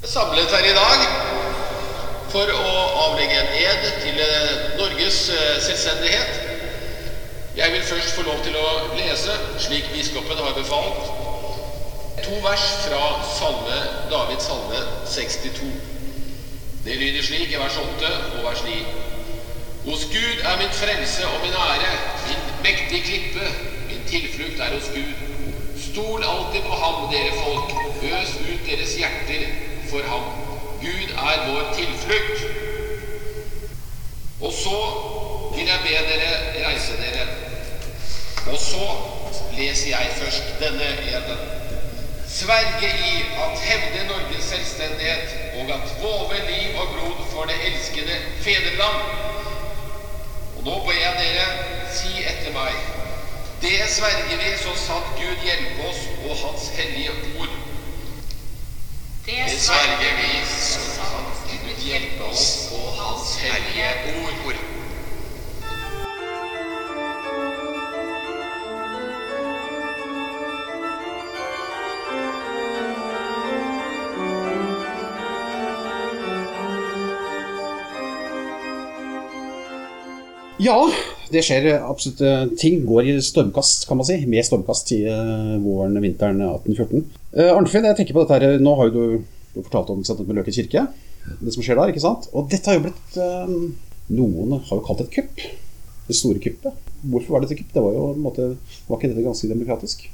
[0.09, 1.18] samlet her i dag
[2.33, 2.73] for å
[3.07, 6.45] avlegge en ed til eh, Norges eh, selvstendighet.
[7.57, 8.67] Jeg vil først få lov til å
[8.99, 11.09] lese, slik biskopen har befalt,
[12.23, 13.79] to vers fra salme,
[14.13, 15.71] Davids salme 62.
[16.85, 18.77] Det lyder slik i vers 8 og vers 9.
[19.89, 21.95] Hos Gud er min frelse og min ære,
[22.29, 23.49] min mektige klippe,
[23.89, 25.25] min tilflukt er hos Gud.
[25.89, 27.73] Stol alltid på ham, dere folk,
[28.05, 29.49] øs ut deres hjerter
[29.89, 30.48] for ham.
[30.81, 32.41] Gud er vår tilflukt.
[34.41, 34.81] Og så
[35.55, 36.33] vil jeg be dere
[36.67, 37.27] reise dere.
[38.47, 38.85] Og så
[39.57, 41.41] leser jeg først denne eden.
[42.29, 43.15] Sverge i
[43.45, 45.29] at hevde Norges selvstendighet
[45.61, 49.01] og at våve liv og blod for det elskede fedreland.
[50.57, 51.47] Og nå ber jeg dere
[51.99, 52.75] si etter meg.
[53.63, 57.11] Det sverger vi, så sant Gud hjelpe oss og Hans hellige
[57.41, 57.58] ord.
[59.29, 61.85] Det sverger vi, så sant Gud.
[61.85, 63.91] Hjelpe oss på Hans hellige
[64.25, 64.55] ord.
[80.59, 80.91] Ja,
[81.33, 82.81] det skjer absolutt eh, ting.
[82.89, 84.21] Går i stormkast, kan man si.
[84.31, 87.05] Med stormkast i eh, våren, vinteren 1814.
[87.35, 88.63] Uh, Arnfinn, jeg tenker på dette her.
[88.63, 90.87] Nå har jo du, du fortalt om sant, Løken kirke.
[91.43, 92.29] Det som skjer der, ikke sant.
[92.33, 93.57] Og dette har jo blitt eh,
[94.19, 95.43] Noen har jo kalt det et kupp.
[96.09, 96.87] Det store kuppet.
[97.05, 97.75] Hvorfor var det et kupp?
[97.75, 98.47] Det var jo på en måte
[98.89, 100.09] Var ikke dette ganske demokratisk?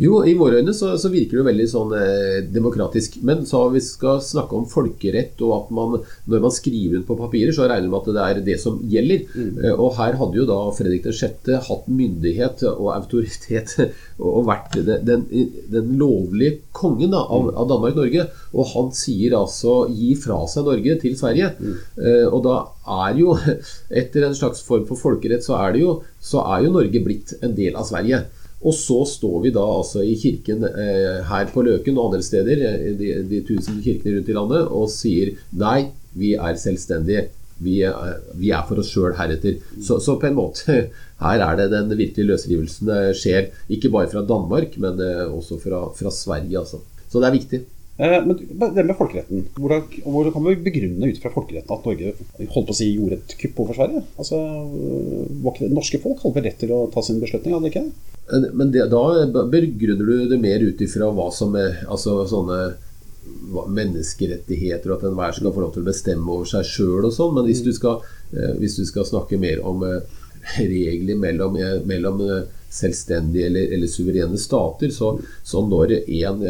[0.00, 3.18] Jo, i våre øyne så, så virker det jo veldig sånn eh, demokratisk.
[3.28, 5.98] Men så vi skal snakke om folkerett, og at man,
[6.32, 9.26] når man skriver ut på papirer, så regner man at det er det som gjelder.
[9.36, 11.52] Eh, og her hadde jo da Fredrik 6.
[11.68, 13.76] hatt myndighet og autoritet
[14.32, 18.30] og vært den, den, den lovlige kongen da, av, av Danmark-Norge.
[18.56, 21.52] Og han sier altså 'gi fra seg Norge' til Sverige.
[22.00, 22.62] Eh, og da
[23.04, 23.36] er jo,
[24.02, 27.36] etter en slags form for folkerett, så er, det jo, så er jo Norge blitt
[27.44, 28.24] en del av Sverige.
[28.62, 32.62] Og så står vi da altså i kirken eh, her på Løken og andre steder,
[32.68, 37.28] eh, de, de tusen kirkene rundt i landet, og sier nei, vi er selvstendige.
[37.62, 39.58] Vi er, vi er for oss sjøl heretter.
[39.82, 40.78] Så, så på en måte,
[41.24, 43.50] her er det den virkelige løsrivelsen eh, skjer.
[43.74, 46.58] Ikke bare fra Danmark, men eh, også fra, fra Sverige.
[46.62, 46.82] Altså.
[47.08, 47.62] Så det er viktig.
[48.02, 48.38] Eh, men
[48.74, 49.44] det med folkeretten.
[49.54, 52.14] Hvordan, hvordan kan vi begrunne ut fra folkeretten at Norge
[52.50, 54.02] holdt på å si gjorde et kupp over Sverige?
[54.18, 54.38] Altså,
[55.44, 57.72] var ikke det norske folk hadde vel rett til å ta sin beslutning, hadde de
[57.72, 58.16] ikke det?
[58.26, 62.62] Eh, Men det, da begrunner du det mer ut ifra hva som er altså sånne
[63.70, 67.36] menneskerettigheter, og at enhver skal få lov til å bestemme over seg sjøl og sånn.
[67.38, 68.02] Men hvis du, skal,
[68.34, 69.86] eh, hvis du skal snakke mer om
[70.58, 71.54] regler mellom,
[71.86, 72.24] mellom
[72.72, 75.12] selvstendige eller, eller suverene stater, så,
[75.46, 76.42] så når en,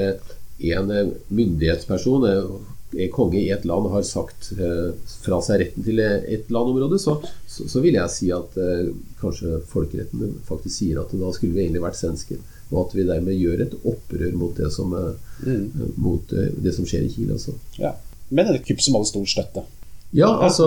[0.71, 2.53] en eh, myndighetsperson eh,
[2.93, 4.93] er konge i et land har sagt eh,
[5.25, 8.91] fra seg retten til eh, et landområde, så, så, så vil jeg si at eh,
[9.21, 12.41] kanskje folkeretten faktisk sier at da skulle vi egentlig vært svenske.
[12.73, 15.93] Og at vi dermed gjør et opprør mot det som, mm.
[16.01, 17.35] mot, eh, det som skjer i Kiel.
[17.37, 17.57] Altså.
[17.81, 17.95] Ja.
[18.33, 19.65] Men et kupp som hadde stor støtte.
[20.13, 20.67] Ja, altså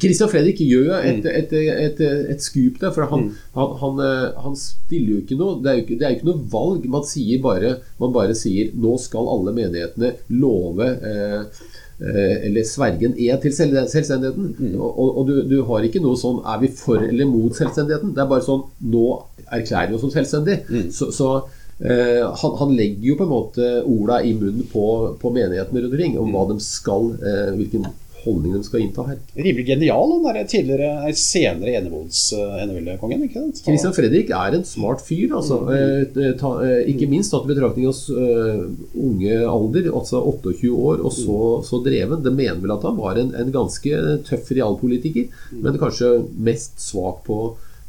[0.00, 2.00] Christian Fredrik gjør jo et, et, et,
[2.34, 5.78] et, skup der, for han, han, han, eh, han stiller jo ikke noe Det er
[5.78, 6.84] jo ikke, det er ikke noe valg.
[6.92, 11.64] Man sier bare Man bare sier nå skal alle menighetene love eh,
[12.04, 14.76] eh, eller sverge en ed til selvstendigheten.
[14.76, 18.12] Og, og, og du, du har ikke noe sånn Er vi for eller mot selvstendigheten?
[18.12, 19.08] Det er bare sånn Nå
[19.48, 20.84] erklærer vi oss som selvstendige.
[20.92, 21.32] Så, så
[21.80, 25.94] eh, han, han legger jo på en måte orda i munnen på, på menighetene rundt
[25.94, 27.88] omkring om hva de skal eh, Hvilken
[28.24, 29.18] holdning de skal innta her.
[29.36, 33.26] rimelig genial, han der tidligere, nei, senere enevolds eneveldekongen.
[33.28, 33.44] ikke?
[33.60, 35.34] Christian Fredrik er en smart fyr.
[35.38, 38.64] Altså, eh, ta, eh, ikke minst tatt i betraktning av eh,
[39.06, 42.22] unge alder, altså 28 år, og så, så dreven.
[42.24, 47.24] Det mener vel at han var en, en ganske tøff realpolitiker, men kanskje mest svak
[47.28, 47.38] på,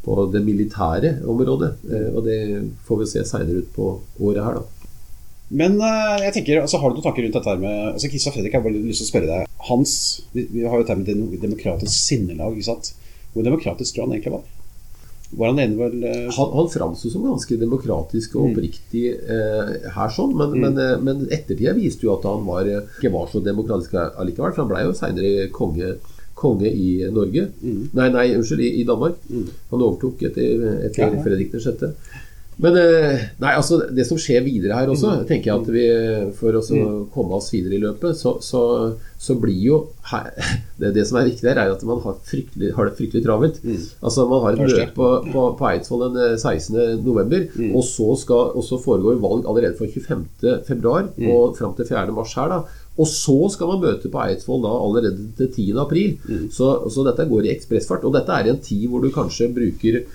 [0.06, 1.76] på det militære området.
[1.90, 2.40] Eh, og det
[2.88, 4.72] får vi se seinere ut på året her, da.
[5.56, 8.34] Men eh, jeg tenker, altså, har du noen tanker rundt dette her med altså Kristian
[8.34, 9.52] Fredrik, jeg har bare lyst til å spørre deg.
[9.70, 9.96] Hans,
[10.36, 12.58] vi, vi har jo termen demokratisk sinnelag.
[12.58, 12.94] ikke sant?
[13.34, 14.46] Hvor demokratisk tror han egentlig var?
[15.36, 20.12] Var han enig vel eh, Han, han framsto som ganske demokratisk og oppriktig eh, her,
[20.14, 23.42] sånn, men, men, eh, men ettertida viste jo at han var, eh, ikke var så
[23.44, 24.54] demokratisk allikevel.
[24.54, 25.96] For han ble jo seinere konge,
[26.38, 27.50] konge i Norge.
[27.98, 29.18] Nei, nei, unnskyld, i, i Danmark.
[29.74, 31.26] Han overtok etter, etter Ja, ja.
[31.26, 31.90] Fredrik 6.
[32.62, 35.84] Men eh, nei, altså, det som skjer videre her også, tenker jeg at vi
[36.38, 36.62] for å
[37.12, 38.62] komme oss videre i løpet, så, så,
[39.20, 39.80] så blir jo
[40.12, 40.30] her,
[40.80, 43.60] det, det som er viktig her, er at man har, har det fryktelig travelt.
[44.00, 47.04] Altså Man har et møte på, på, på Eidsvoll den eh, 16.
[47.04, 50.26] november, og, så skal, og så foregår valg allerede fra 25.
[50.70, 52.08] februar og fram til 4.
[52.16, 52.56] mars her.
[52.56, 52.64] da
[52.96, 55.66] og så skal man møte på Eidsvoll da allerede til 10.
[55.84, 56.14] april.
[56.54, 58.06] Så, så dette går i ekspressfart.
[58.08, 60.06] Og dette er en tid hvor du kanskje bruker eh,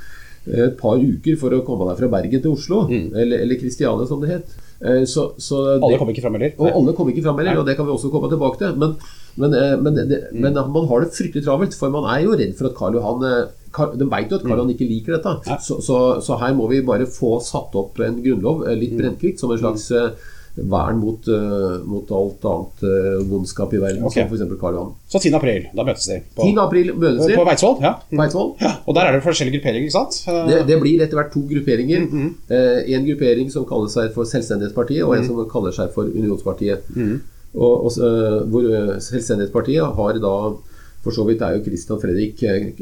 [0.48, 4.20] et par uker for å komme deg fra Bergen til Oslo, eller, eller Kristiania som
[4.22, 4.54] det het.
[4.80, 6.54] Eh, Så, så Alle kom ikke fram heller.
[6.58, 8.72] og alle kom ikke fram heller, og det kan vi også komme tilbake til.
[8.80, 8.96] Men,
[9.36, 12.56] men, eh, men, det, men man har det fryktelig travelt, for man er jo redd
[12.56, 13.48] for at Karl Johan eh,
[14.00, 15.60] De vet jo at Karl Johan ikke liker dette.
[15.62, 19.38] Så, så, så her må vi bare få satt opp en grunnlov eh, litt brennkvikt,
[19.38, 20.10] som en slags eh,
[20.54, 24.26] vern mot, eh, mot alt annet eh, vondskap i verden, okay.
[24.26, 24.60] som f.eks.
[24.60, 24.92] Karl Johan.
[25.08, 25.34] Så 10.
[25.38, 26.20] april, da møtes de.
[26.36, 26.58] På, 10.
[26.64, 27.76] april møtes de på Eidsvoll.
[27.84, 27.92] Ja.
[28.60, 28.72] ja.
[28.84, 30.22] Og der er det forskjellige grupperinger, ikke sant?
[30.26, 32.08] Eh, Det, det blir etter hvert to grupperinger.
[32.50, 36.90] Eh, en gruppering som kaller seg for Selvstendighetspartiet, og en som kaller seg for Unionspartiet.
[37.54, 38.66] Og, og, så, eh, hvor
[39.06, 40.34] Selvstendighetspartiet har da
[41.00, 42.74] For så vidt er jo Christian Fredrik en,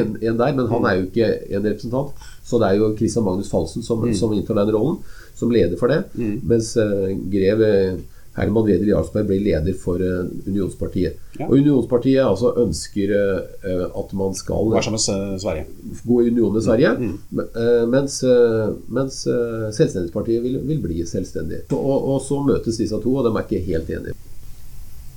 [0.00, 2.14] en, en der, men han er jo ikke en representant.
[2.40, 4.96] Så det er jo Christian Magnus Falsen som, som inntar den rollen,
[5.34, 6.02] som leder for det.
[6.42, 7.94] Mens eh, grev eh,
[8.34, 11.20] Herman Weder Jarlsberg blir leder for eh, Unionspartiet.
[11.38, 11.46] Ja.
[11.46, 13.12] Og Unionspartiet altså ønsker
[13.94, 15.00] at man skal Være sammen
[15.34, 15.64] med Sverige.
[16.06, 17.18] gå i union med Sverige, Mm.
[17.30, 17.90] Mm.
[17.90, 18.20] mens,
[18.88, 19.20] mens
[19.76, 21.62] Selvstendighetspartiet vil, vil bli selvstendig.
[21.72, 24.14] Og, og så møtes disse to, og de er ikke helt enige.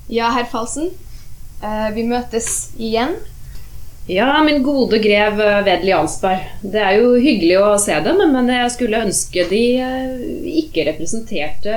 [0.10, 0.90] Ja, herr Falsen.
[1.64, 3.18] Eh, vi møtes igjen.
[4.10, 6.46] Ja, min gode grev eh, Wedel Jansberg.
[6.62, 10.22] Det er jo hyggelig å se dem, men jeg skulle ønske de eh,
[10.62, 11.74] ikke representerte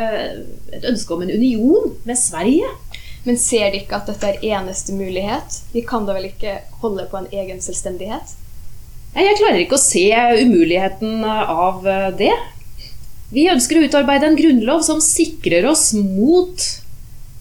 [0.71, 2.71] et ønske om en union med Sverige.
[3.25, 5.59] Men ser de ikke at dette er eneste mulighet?
[5.75, 8.37] De kan da vel ikke holde på en egen selvstendighet?
[9.19, 10.07] Jeg klarer ikke å se
[10.45, 12.33] umuligheten av eh, det.
[13.35, 16.63] Vi ønsker å utarbeide en grunnlov som sikrer oss mot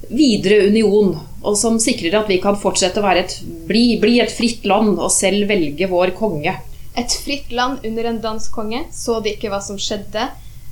[0.09, 3.35] videre union, og som sikrer at vi kan fortsette å være et,
[3.69, 6.55] bli, bli et fritt land og selv velge vår konge.
[6.99, 8.83] Et fritt land under en dansk konge.
[8.91, 10.27] Så de ikke hva som skjedde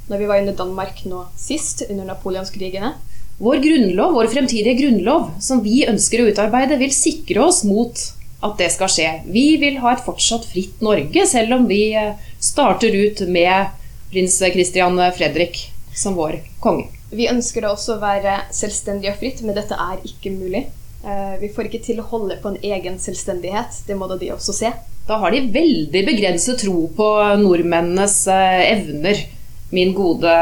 [0.07, 2.93] når vi var under Danmark nå sist, under napoleonskrigene?
[3.37, 7.99] Vår grunnlov, vår fremtidige grunnlov, som vi ønsker å utarbeide, vil sikre oss mot
[8.43, 9.09] at det skal skje.
[9.29, 13.77] Vi vil ha et fortsatt fritt Norge, selv om vi eh, starter ut med
[14.11, 16.96] prins Christian Fredrik som vår konge.
[17.11, 20.65] Vi ønsker da også å være selvstendig og fritt, men dette er ikke mulig.
[21.05, 23.83] Eh, Vi får ikke til å holde på en egen selvstendighet.
[23.87, 24.73] Det må da de også se.
[25.07, 27.07] Da har de veldig begrenset tro på
[27.39, 29.23] nordmennenes eh, evner,
[29.71, 30.33] min gode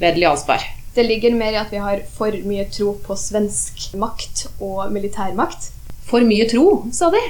[0.00, 0.64] Wedel Jarlsberg.
[0.94, 5.68] Det ligger mer i at vi har for mye tro på svensk makt og militærmakt.
[6.08, 7.20] For mye tro, sa de.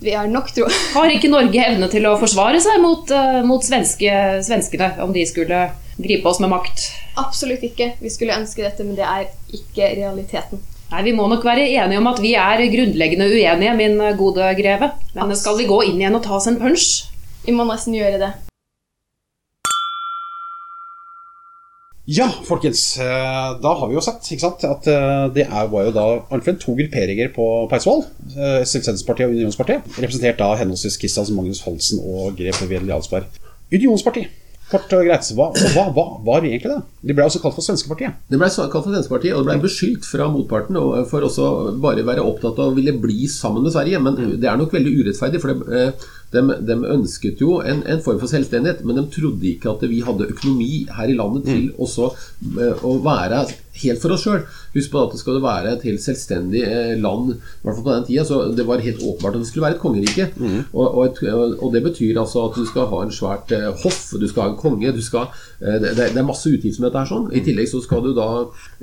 [0.00, 0.66] Vi har nok tro.
[0.96, 5.24] Har ikke Norge evne til å forsvare seg mot, eh, mot svenske, svenskene om de
[5.28, 5.60] skulle
[5.98, 6.86] gripe oss med makt?
[7.16, 7.92] Absolutt ikke.
[8.00, 10.60] Vi skulle ønske dette, men det er ikke realiteten.
[10.92, 14.90] Nei, Vi må nok være enige om at vi er grunnleggende uenige, min gode greve.
[15.14, 17.06] Men skal vi gå inn igjen og ta oss en punch?
[17.46, 18.32] Vi må nesten gjøre det.
[22.06, 22.98] Ja, folkens.
[23.02, 26.04] eh, Da har vi jo sett ikke sant, at eh, det er, var jo da
[26.30, 28.04] Arnfinn to grupperinger på Peisvoll.
[28.36, 29.82] eh, Selvstendighetspartiet og Unionspartiet.
[29.98, 33.26] Representert av henholdsvis Kristians Magnus Holsen og grev Vedel Jarlsberg.
[33.74, 34.30] Unionspartiet.
[34.66, 35.28] Kort og greit.
[35.38, 36.80] Hva, hva, hva var egentlig det?
[37.06, 38.16] De ble også kalt for Svenskepartiet.
[38.26, 40.78] Det ble kalt for Svenskepartiet, og det ble beskyldt fra motparten
[41.10, 41.50] for også
[41.82, 44.00] bare være opptatt av å ville bli sammen med Sverige.
[44.02, 48.02] Men det er nok veldig urettferdig, for de, eh, de, de ønsket jo en, en
[48.02, 51.70] form for selvstendighet, men de trodde ikke at vi hadde økonomi her i landet til
[51.78, 52.10] også
[52.58, 53.44] eh, å være
[53.76, 54.44] helt for oss sjøl.
[54.72, 57.92] Husk på at det skal være et helt selvstendig eh, land, i hvert fall på
[57.92, 58.24] den tida.
[58.28, 60.28] Så det var helt åpenbart at det skulle være et kongerike.
[60.72, 61.22] Og, og, et,
[61.60, 64.54] og det betyr altså at du skal ha en svært eh, hoff, du skal ha
[64.54, 65.28] en konge, du skal
[65.60, 67.28] det, det er masse utgifter med dette her sånn.
[67.32, 68.28] I tillegg så skal du da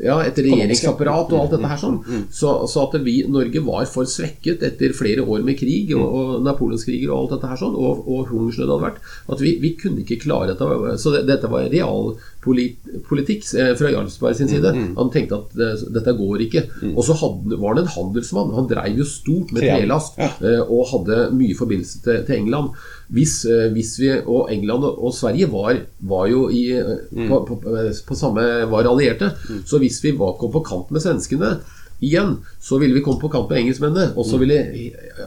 [0.02, 2.00] ja, et regjeringsapparat og alt dette her sånn.
[2.34, 6.48] Så, så at vi, Norge var for svekket etter flere år med krig og, og
[6.48, 9.02] napoleonskriger og alt alt dette her sånn, og, og hungersnød hadde vært,
[9.34, 10.98] at vi, vi kunne ikke klare dette.
[11.02, 14.74] Så det, dette var realpolitikk eh, fra Jarlsberg sin side.
[14.98, 16.65] Han tenkte at det, dette går ikke.
[16.93, 18.54] Og så hadde, var han en handelsmann.
[18.58, 22.74] Han dreiv jo stort med trelast eh, og hadde mye forbindelse til, til England.
[23.13, 27.43] Hvis, eh, hvis vi, og England og, og Sverige var, var jo i, eh, på,
[27.50, 27.60] på,
[28.08, 29.34] på samme var allierte.
[29.65, 31.58] Så hvis vi var, kom på kant med svenskene
[32.04, 34.12] igjen, så ville vi komme på kamp med engelskmennene.
[34.20, 34.60] Og så ville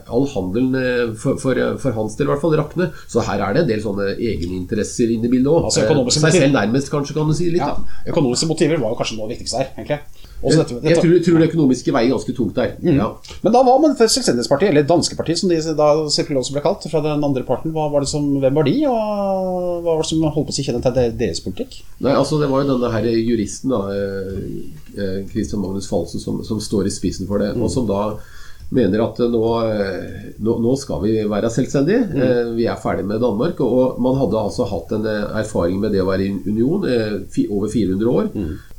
[0.05, 2.89] all handelen eh, for, for, for hans del i hvert fall rakne.
[3.09, 5.69] Så her er det en del sånne egeninteresser inne i bildet òg.
[5.71, 5.87] Altså
[6.17, 7.63] Seg selv nærmest, kanskje, kan du si litt.
[7.63, 7.75] Ja,
[8.13, 10.26] økonomiske motiver var jo kanskje noe av det viktigste her, egentlig.
[10.37, 12.75] Også dette, Jeg tror, tror det økonomiske veier ganske tungt der.
[12.85, 13.07] Ja.
[13.41, 16.85] Men da var man for Selvstendighetspartiet, eller Danskepartiet som de da selvfølgelig også ble kalt,
[16.91, 17.73] fra den andre parten.
[17.73, 20.65] Var det som, hvem var de, og hva var det som holdt på å si
[20.67, 21.79] kjennet til deres politikk?
[22.05, 24.39] Nei, altså Det var jo denne her juristen, da, eh,
[24.93, 27.55] eh, Christian Magnus Falsen, som, som står i spissen for det.
[27.57, 28.13] Og som da
[28.77, 29.43] mener at eh, nå,
[30.37, 32.05] nå, nå skal vi være selvstendige.
[32.13, 32.55] Mm.
[32.61, 33.57] Vi er ferdig med Danmark.
[33.65, 38.17] Og man hadde altså hatt en erfaring med det å være i union over 400
[38.19, 38.35] år.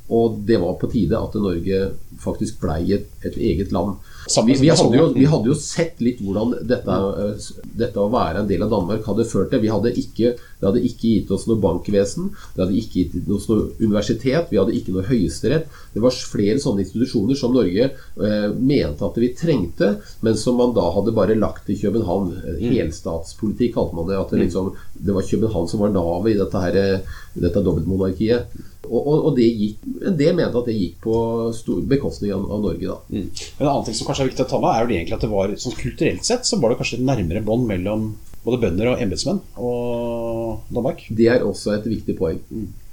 [0.08, 1.80] Og det var på tide at Norge
[2.18, 3.98] faktisk blei et, et eget land.
[4.28, 7.46] Vi, vi, hadde jo, vi hadde jo sett litt hvordan dette, eh,
[7.80, 9.62] dette å være en del av Danmark hadde ført til.
[9.62, 13.48] Vi hadde ikke, det hadde ikke gitt oss noe bankvesen, det hadde ikke gitt oss
[13.48, 15.68] noe universitet, vi hadde ikke noe høyesterett.
[15.94, 19.94] Det var flere sånne institusjoner som Norge eh, mente at vi trengte,
[20.24, 22.34] men som man da hadde bare lagt til København.
[22.42, 24.18] Eh, Helstatspolitikk kalte man det.
[24.20, 28.58] At det, liksom, det var København som var navet i dette, her, eh, dette dobbeltmonarkiet.
[28.88, 31.16] Og, og, og det gikk, en del mente at det gikk på
[31.56, 32.86] stor bekostning av, av Norge.
[32.88, 32.98] da.
[33.12, 33.28] Mm.
[33.58, 35.32] En annen ting som kanskje er viktig å ta med, er jo egentlig at det
[35.34, 38.10] var sånn kulturelt sett så var det kanskje nærmere bånd mellom
[38.44, 41.04] både bønder og embetsmenn og Danmark.
[41.10, 42.40] Det er også et viktig poeng.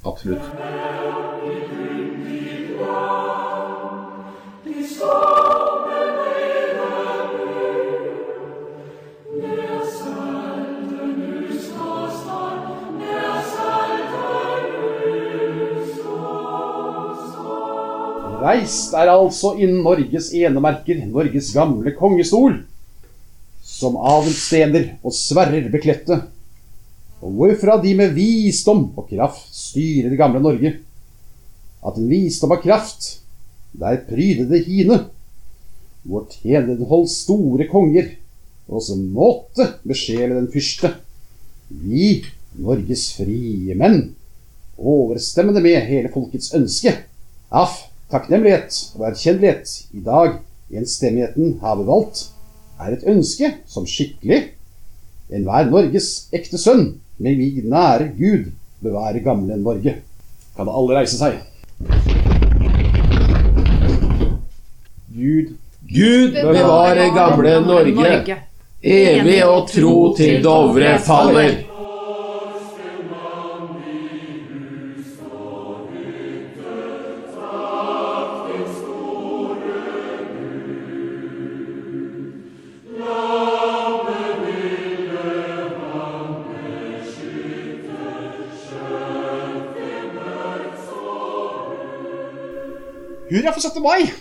[0.06, 0.44] Absolutt.
[18.56, 22.62] Reist er altså innen Norges enemerker, Norges gamle kongestol,
[23.60, 26.22] som adelstener og sverrer beklette,
[27.20, 30.72] og hvorfra de med visdom og kraft styrer det gamle Norge.
[31.84, 33.10] At en visdom og kraft,
[33.76, 35.02] der prydede hine,
[36.06, 38.13] hvor tjener den holdt store konger,
[38.72, 40.94] og som måtte besjele den fyrste.
[41.68, 42.22] Vi,
[42.62, 44.13] Norges frie menn,
[44.80, 46.96] overstemmende med hele folkets ønske,
[47.52, 50.38] Aff, takknemlighet og erkjennlighet i dag
[50.76, 52.30] enstemmigheten har valgt,
[52.82, 54.41] er et ønske som skikkelig
[55.34, 58.52] enhver Norges ekte sønn med min nære Gud
[58.84, 59.96] bevare gamle Norge.
[60.56, 61.39] Kan alle reise seg?
[65.15, 68.38] Gud Gud bevare gamle Norge,
[68.82, 71.75] evig og tro til Dovre faller.
[93.30, 93.82] Hurra for 17.
[93.82, 94.14] mai!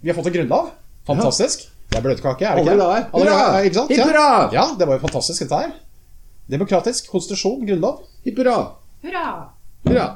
[0.00, 0.66] Vi har fått en grunnlov.
[1.08, 1.62] Fantastisk.
[1.88, 2.74] Det er bløtkake, er det ikke?
[2.76, 2.98] Alle.
[3.14, 3.22] Hurra!
[3.24, 3.94] glade, ikke sant?
[3.96, 4.26] Hurra!
[4.28, 4.48] Ja.
[4.58, 5.72] ja, det var jo fantastisk dette her.
[6.52, 8.02] Demokratisk, konstitusjon, grunnlov.
[8.26, 8.58] Hipp hurra!
[9.00, 9.24] Hurra!
[9.88, 10.06] Hurra!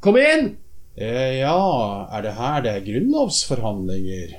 [0.00, 0.54] Kom inn!
[0.96, 1.58] Eh, ja,
[2.08, 4.34] er det her det er grunnlovsforhandlinger?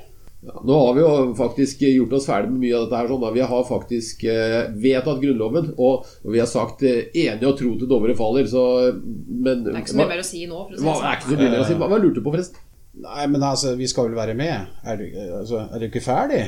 [0.45, 3.07] Ja, nå har vi jo faktisk gjort oss ferdig med mye av dette her.
[3.09, 3.31] Sånn, da.
[3.33, 7.89] Vi har faktisk eh, vedtatt Grunnloven, og, vi har sagt eh, enig og tro til
[7.89, 8.45] Dovre faller.
[8.51, 8.61] Så,
[9.01, 10.61] men Det er ikke så mye mer å si nå.
[10.67, 11.17] For å si hva, det det er sånn.
[11.17, 11.79] ikke så mye mer å si.
[11.81, 12.61] Hva, hva lurte du på, forresten?
[13.05, 14.77] Nei, men altså, vi skal vel være med.
[14.85, 16.43] Er du, eh, altså, er du ikke ferdig?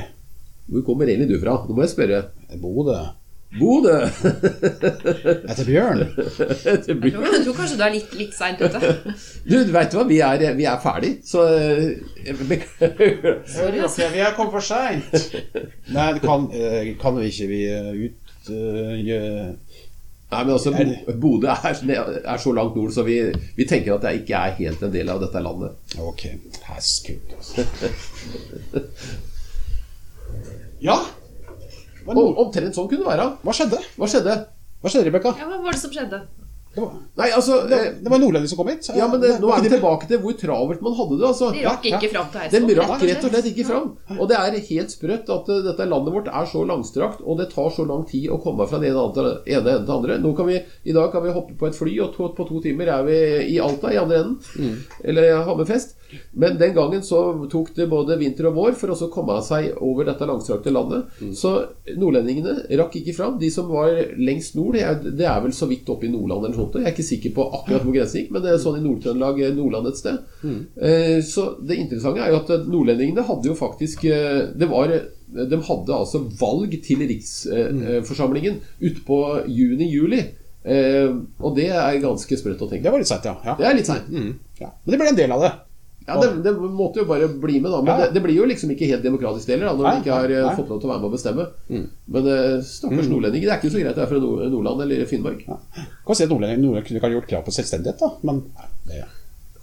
[0.68, 1.58] Hvor kommer egentlig du fra?
[1.66, 2.22] Nå må jeg spørre.
[2.62, 3.00] Bodø.
[3.56, 3.94] Bodø!
[5.48, 6.02] Etter Bjørn.
[6.04, 8.80] Jeg tror, jeg tror kanskje du er litt, litt seint ute.
[9.48, 13.38] Du, vet du hva, vi er, vi er ferdig, så eh, beklager.
[13.48, 15.16] Sorry, dere, vi er kommet for seint.
[15.94, 19.54] Nei, det kan, eh, kan vi ikke vi eh, ut eh,
[20.28, 21.78] Nei, men altså, Bo- Bodø er,
[22.28, 23.14] er så langt nord, så vi,
[23.56, 25.72] vi tenker at det ikke er helt en del av dette landet.
[26.04, 26.26] Ok,
[26.68, 27.64] heskult altså.
[30.84, 30.94] Ja,
[32.06, 33.30] Og, omtrent sånn kunne det være.
[33.44, 33.80] hva skjedde?
[33.98, 34.36] Hva skjedde?
[34.78, 35.34] Hva skjedde, Rebekka?
[35.40, 36.22] Ja, Hva var det som skjedde?
[36.74, 38.86] Det var, Nei, altså det, eh, det var nordlending som kom hit.
[38.94, 41.26] Ja, men det, nå er vi tilbake til hvor travelt man hadde det.
[41.26, 41.48] altså.
[41.56, 43.88] De rakk Ja, ikke fram til De rakk rett og slett ikke fram.
[44.14, 47.48] Og det er helt sprøtt at eh, dette landet vårt er så langstrakt, og det
[47.54, 50.20] tar så lang tid å komme fra den ene enden til andre.
[50.22, 52.62] Nå kan vi, I dag kan vi hoppe på et fly, og to, på to
[52.62, 53.18] timer er vi
[53.56, 54.78] i Alta i andre enden.
[55.02, 55.97] Eller Hammerfest.
[56.32, 57.18] Men den gangen så
[57.52, 61.10] tok det både vinter og vår for å komme seg over dette langstrakte landet.
[61.36, 61.52] Så
[61.96, 63.36] nordlendingene rakk ikke fram.
[63.40, 66.46] De som var lengst nord, det er, det er vel så vidt oppe i Nordland
[66.46, 66.78] eller noe sånt.
[66.80, 69.42] Jeg er ikke sikker på akkurat hvor grensen gikk, men det er sånn i Nord-Trøndelag,
[69.44, 70.18] eh, Nordland et sted.
[70.44, 74.88] Eh, Så det interessante er jo at eh, nordlendingene hadde jo faktisk eh, Det var
[75.28, 80.20] De hadde altså valg til Riksforsamlingen utpå juni-juli.
[80.68, 81.08] Eh,
[81.40, 83.36] og det er ganske sprøtt å tenke Det var litt seint, ja.
[83.46, 83.54] ja.
[83.56, 84.08] Det er litt seint.
[84.10, 84.72] Mm, ja.
[84.84, 85.52] Men det ble en del av det.
[86.08, 87.82] Ja, det, det måtte jo bare bli med, da.
[87.84, 88.06] Men Ja.
[88.06, 90.46] det, det blir jo liksom ikke helt demokratisk heller, når Nei, de ikke har eh,
[90.46, 90.54] nei.
[90.56, 91.46] fått lov til å være med å bestemme.
[91.68, 91.84] Mm.
[92.16, 93.46] Men eh, stakkars nordlendinger.
[93.50, 95.44] Det er ikke så greit det er fra Nord Nordland eller Finnmark.
[95.46, 98.12] Kan si at nordlendinger kunne ikke ha gjort krav på selvstendighet, da.
[98.24, 98.42] Men
[98.88, 99.04] det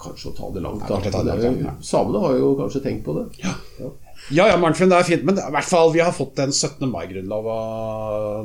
[0.05, 0.83] Kanskje å ta det langt.
[0.85, 0.99] Da.
[1.01, 1.73] ta det langt, ja.
[1.81, 3.25] Samene har jo kanskje tenkt på det.
[3.41, 3.53] Ja,
[4.33, 6.87] ja, Arnfinn, det er fint, men i hvert fall, vi har fått en 17.
[6.91, 7.47] mai-grunnlov,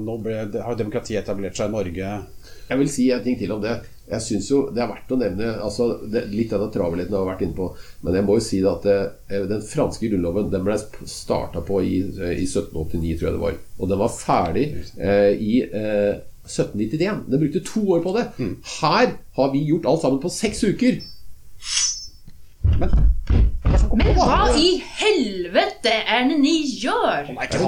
[0.05, 2.11] nå ble, har demokratiet etablert seg i Norge.
[2.70, 3.78] Jeg vil si en ting til om det.
[4.11, 7.20] Jeg synes jo Det er verdt å nevne altså, det, Litt av den travelheten jeg
[7.20, 7.68] har vært inne på.
[8.04, 8.96] Men jeg må jo si at det,
[9.50, 13.61] den franske grunnloven Den ble starta på i, i 1789, tror jeg det var.
[13.78, 14.66] Og den var ferdig
[14.98, 17.24] eh, i eh, 1791.
[17.30, 18.26] Den brukte to år på det.
[18.80, 21.00] Her har vi gjort alt sammen på seks uker.
[22.80, 23.09] Men
[23.91, 27.26] hva i helvete er det ni gjør?
[27.26, 27.59] Er det?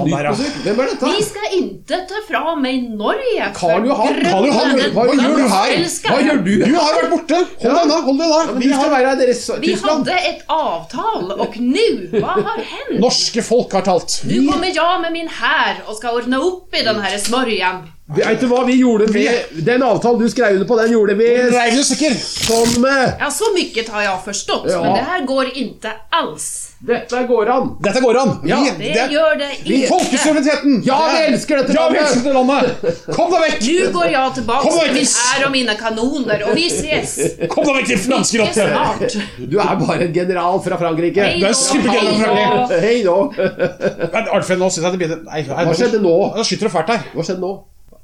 [0.63, 1.09] Hvem er dette?
[1.09, 5.73] Vi skal intet ta fra meg Norge Karl Johan, Karl Johan, hva gjør du her?
[6.07, 6.53] Hva gjør du?
[6.63, 7.41] Du har vært borte!
[7.63, 7.97] Hold deg unna!
[8.07, 8.61] hold deg unna.
[8.61, 12.95] Vi skal være her i deres Vi hadde et avtal, og nå, hva har hendt?
[13.03, 14.21] Norske folk har talt.
[14.29, 17.83] Nå kommer jeg med min hær og skal ordne opp i den her smørjan.
[18.11, 19.23] Vet du hva vi gjorde Vi,
[19.63, 23.85] Den avtalen du skrev under på, den gjorde vi du som eh, Ja, så mye
[23.93, 24.81] har jeg forstått, Ja.
[24.83, 26.47] men det her går ikke alls.
[26.83, 27.69] Dette går an.
[27.79, 28.33] Dette går an.
[28.43, 29.87] Ja, Vi- Det gjør det vi ikke.
[29.93, 30.83] Folkesuvereniteten!
[30.85, 33.07] Ja, vi elsker dette Ja, vi elsker dette landet!
[33.15, 33.59] Kom deg vekk!
[33.63, 37.15] Du går jeg tilbake til min ære og mine kanoner, og vi ses
[37.49, 39.19] Kom deg vekk din rotter!
[39.47, 41.23] Du er bare en general fra Frankrike.
[41.23, 43.17] Hei Du er supergeneral fra hei då.
[43.39, 44.31] Hei nå.
[44.35, 46.17] Arnfinn, nå syns jeg det begynner Hva skjedde nå?
[46.35, 47.07] Nå skyter du fælt her.
[47.15, 47.53] Hva skjedde nå?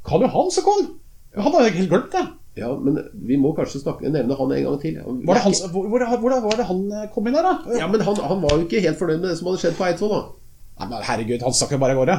[0.10, 0.92] Karl Johan som kom.
[1.38, 2.26] Han hadde helt glemt det.
[2.60, 2.98] Ja, men
[3.30, 4.98] vi må kanskje snakke, nevne han en gang til.
[5.00, 7.78] Var det han, hvor, hvor, hvor var det han eh, kom inn her, da?
[7.80, 9.88] Ja, men han, han var jo ikke helt fornøyd med det som hadde skjedd på
[9.88, 10.22] Eidsvoll, da.
[10.80, 12.18] Nei, men herregud, han stakk jo bare av gårde.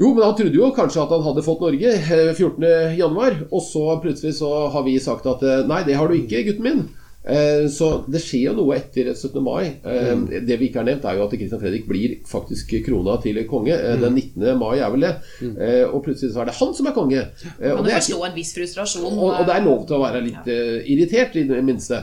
[0.00, 2.68] Jo, men han trodde jo kanskje at han hadde fått Norge eh, 14.
[2.98, 6.46] januar, og så plutselig så har vi sagt at eh, nei, det har du ikke,
[6.48, 6.84] gutten min.
[7.26, 9.40] Eh, Så det skjer jo noe etter 17.
[9.42, 9.70] mai.
[9.84, 10.26] Mm.
[10.46, 13.72] Det vi ikke har nevnt, er jo at Kristian Fredrik blir faktisk krona til konge.
[13.78, 14.00] Mm.
[14.04, 14.58] Den 19.
[14.60, 15.14] mai er vel det.
[15.40, 15.56] Mm.
[15.94, 17.22] Og plutselig så er det han som er konge.
[17.24, 19.08] Eh, Kan Og det er, en viss frustrasjon?
[19.08, 20.62] og, og det er lov til å være litt ja.
[20.84, 22.02] irritert, i det minste.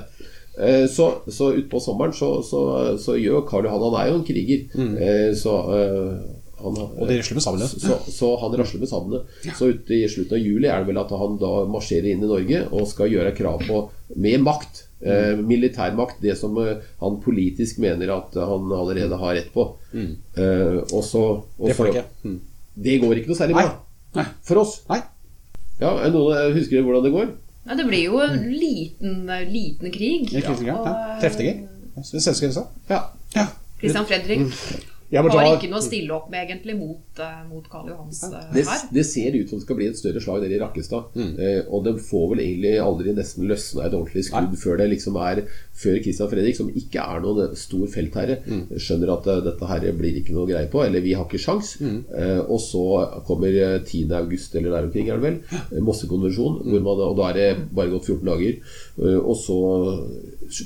[0.59, 4.25] Eh, Så, så utpå sommeren så, så, så gjør Karl Johan Han er jo en
[4.27, 4.65] kriger.
[4.75, 7.67] Eh, Så eh, han, Og de rasler med sablene.
[7.71, 9.21] så, så han rasler med sablene.
[9.57, 12.29] Så ute i slutten av juli er det vel at han da marsjerer inn i
[12.29, 13.79] Norge og skal gjøre krav på,
[14.21, 19.51] mer makt, eh, militærmakt, det som eh, han politisk mener at han allerede har rett
[19.53, 19.67] på.
[19.93, 21.23] Eh, og så
[21.57, 22.05] Det får du ikke.
[22.23, 22.39] Mm.
[22.81, 23.63] Det går ikke noe særlig Nei.
[23.67, 24.21] bra.
[24.21, 24.27] Nei.
[24.47, 24.77] For oss.
[24.89, 25.01] Nei.
[25.81, 27.33] Ja, noen Husker dere hvordan det går?
[27.65, 30.31] Ja, det blir jo en liten, liten krig.
[30.33, 30.77] Ja, sant, ja.
[30.77, 31.27] Og.
[32.89, 33.03] Ja.
[33.35, 33.49] Ja.
[33.81, 37.65] Christian Fredrik Jeg må har ikke noe å stille opp med egentlig mot, eh, mot
[37.71, 38.45] Karl Johans her.
[38.53, 38.85] Det, hær.
[38.95, 41.17] det ser ut som det skal bli et større slag der i Rakkestad.
[41.19, 45.19] Eh, og den får vel egentlig aldri nesten løsna et ordentlig skudd før det liksom
[45.19, 45.43] er
[45.81, 48.35] Før Christian Fredrik, som ikke er noen stor feltherre,
[48.77, 51.73] skjønner at eh, dette her blir ikke noe greie på, eller vi har ikke sjans.
[51.81, 52.83] Eh, og så
[53.27, 54.11] kommer eh, 10.
[54.19, 55.39] august, eller der omkring, er det vel,
[55.71, 58.59] eh, Mossekonvensjon, hvor man, og da er det bare gått 14 dager.
[59.01, 59.57] Eh, og så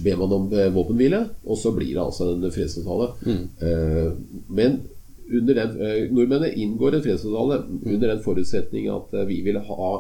[0.04, 3.12] ber man om eh, våpenhvile, og så blir det altså en fredsavtale.
[3.26, 3.46] Mm.
[4.50, 4.82] men
[5.34, 9.92] under den, eh, Nordmennene inngår en fredsavtale under den forutsetning at eh, vi vil ha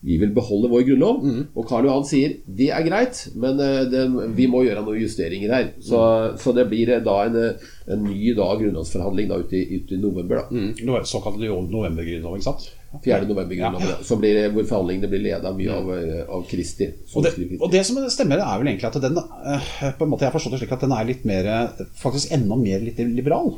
[0.00, 1.24] vi vil beholde vår grunnlov.
[1.58, 4.04] Og Karl Johan sier det er greit, men eh, det,
[4.38, 5.72] vi må gjøre noen justeringer her.
[5.82, 6.02] Så,
[6.38, 9.96] så det blir eh, da en, eh, en ny da, grunnlovsforhandling da, ute, i, ute
[9.96, 10.44] i november.
[10.44, 10.70] da Mm.
[10.78, 12.68] det Såkalt novembergrunnlov, ikke sant?
[13.04, 13.26] 4.
[13.28, 13.96] november grunnloven, ja.
[14.04, 16.88] Som blir, hvor forhandlingene blir leda mye av, eh, av Kristi.
[17.12, 20.24] Og det, og det som stemmer, er vel egentlig at den eh, På en måte
[20.24, 23.02] Jeg har forstått det slik at den er litt mer eh, Faktisk enda mer litt
[23.12, 23.52] liberal.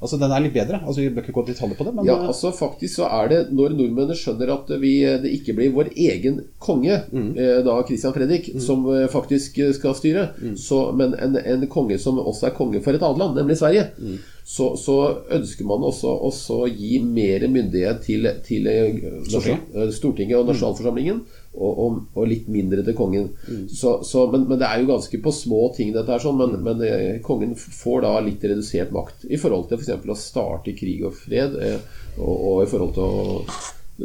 [0.00, 0.78] Altså Den er litt bedre.
[0.86, 3.08] Altså Vi bør ikke gå i detaljer på det, men Ja, eh, altså faktisk så
[3.12, 4.92] er det Når nordmennene skjønner at vi,
[5.22, 9.94] det ikke blir vår egen konge, eh, da Christian Fredrik, som eh, faktisk eh, skal
[9.94, 13.58] styre, så, men en, en konge som også er konge for et annet land, nemlig
[13.60, 13.90] Sverige,
[14.50, 14.96] så, så
[15.36, 16.16] ønsker man også
[16.56, 18.96] å gi mer myndighet til, til eh,
[19.28, 19.68] Stortinget.
[19.76, 21.20] eh, Stortinget og nasjonalforsamlingen.
[21.50, 23.24] Og, og, og litt mindre til kongen.
[23.66, 26.54] Så, så, men, men det er jo ganske på små ting, dette her, sånn, men,
[26.62, 30.06] men eh, kongen får da litt redusert makt i forhold til f.eks.
[30.14, 31.82] å starte krig og fred, eh,
[32.22, 33.40] og, og i forhold til å,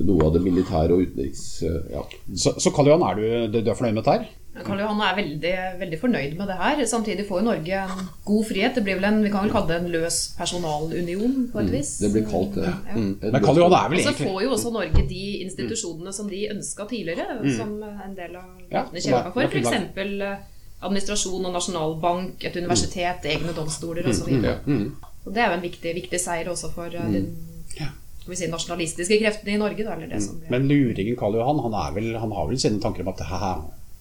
[0.03, 1.43] noe av det militære og utenriks...
[1.63, 2.01] eh, ja.
[2.35, 3.21] så, så Karl Johan, er
[3.51, 4.33] du, du er fornøyd med dette her?
[4.63, 6.81] Karl Johan er veldig, veldig fornøyd med det her.
[6.87, 8.77] Samtidig får jo Norge en god frihet.
[8.77, 11.91] Det blir vel en, Vi kan vel kalle det en løs personalunion, på et vis.
[12.03, 12.69] Det blir kalt det.
[12.69, 12.95] Ja.
[12.95, 13.09] Mm.
[13.23, 16.29] Men Karl Johan er vel egentlig Og så får jo også Norge de institusjonene som
[16.31, 19.49] de ønska tidligere, som en del av landene Ja, kjempa for.
[19.49, 20.47] F.eks.
[20.85, 24.31] administrasjon og nasjonalbank, et universitet, egne domstoler osv.
[24.39, 24.55] Ja.
[24.65, 24.95] Mm.
[25.25, 27.27] Og det er jo en viktig, viktig seier også for eh, de
[27.75, 27.91] Ja.
[28.25, 29.83] Skal vi si, nasjonalistiske kreftene i Norge.
[29.85, 32.57] Da, eller det som blir, Men luringen Karl Johan, han, er vel, han har vel
[32.57, 33.51] sine tanker om at haha,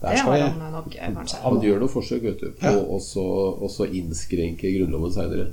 [0.01, 1.43] der det skal jeg han nok eh, kanskje.
[1.45, 2.81] Han gjør noen forsøk vet du, på Ja.
[2.81, 2.97] å
[3.69, 5.47] også- innskrenke Grunnloven seinere.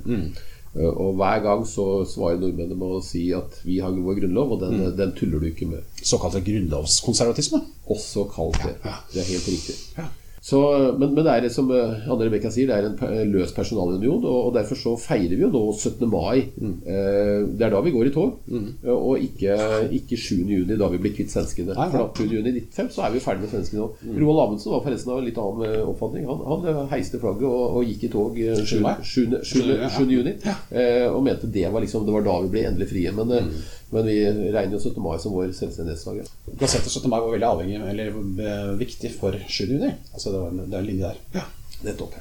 [0.72, 4.60] Og hver gang så svarer nordmennene med å si at vi har vår grunnlov, og
[4.64, 5.84] den, den tuller du ikke med.
[6.00, 7.60] Såkalt grunnlovskonservatisme.
[7.92, 8.74] Også kalt det.
[8.80, 8.96] Ja, ja.
[9.12, 9.76] Det er helt riktig.
[9.98, 10.06] Ja.
[10.42, 10.58] Så,
[10.98, 14.38] men, men det er som eh, Anne Rebekka sier, det er en løs personalunion, og,
[14.48, 16.02] og derfor så feirer vi jo nå 17.
[16.10, 16.48] mai.
[16.82, 18.72] Eh, det er da vi går i tog, Mm.
[18.90, 19.54] og ikke,
[19.94, 20.40] ikke 7.
[20.50, 21.76] juni, da vi blir kvitt svenskene.
[21.76, 22.08] Nei, For nei.
[22.08, 22.34] da 7.
[22.34, 24.16] juni 95 så er vi ferdig med svenskene nå.
[24.18, 26.26] Roald Amundsen var forresten av en litt annen eh, oppfatning.
[26.28, 28.82] Han, han eh, heiste flagget og, og gikk i tog eh, 7.
[28.82, 28.82] 7.
[29.12, 29.38] 7.
[29.52, 29.62] 7.
[29.78, 29.92] Ja.
[29.94, 30.02] 7.
[30.10, 30.34] juni,
[30.74, 33.14] eh, og mente det var, liksom, det var da vi ble endelig frie.
[33.14, 35.02] Men, eh, men vi regner jo 17.
[35.04, 36.22] mai som vår selvstendighetsdag.
[36.22, 36.54] ja.
[36.60, 37.10] Gazettet 17.
[37.12, 38.14] mai var veldig avhengig, eller
[38.46, 39.66] eh, viktig for 7.
[39.66, 39.90] juni.
[40.14, 41.18] Altså det, var en, det er en linje der.
[41.36, 41.44] Ja.
[41.82, 42.14] Nettopp.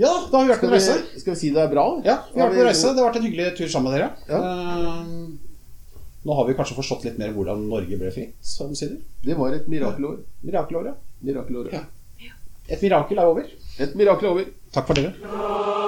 [0.00, 0.96] ja, da har vi vært på reise.
[1.20, 1.84] skal vi si det er bra?
[2.06, 2.90] Ja, vi har vært på reise.
[2.90, 4.10] Det har vært en hyggelig tur sammen med dere.
[4.30, 4.40] Ja.
[4.40, 5.50] Uh,
[6.26, 8.98] nå har vi kanskje forstått litt mer hvordan Norge ble fritt, som sier.
[9.24, 10.18] Det var et mirakelår.
[10.50, 10.96] Ja.
[11.22, 11.84] Mirakelår, Ja.
[12.70, 13.46] Et mirakel er over.
[13.82, 14.50] Et mirakel er over.
[14.74, 15.78] Takk for dere.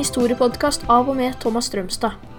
[0.00, 2.29] Historiepodkast av og med Thomas Strømstad.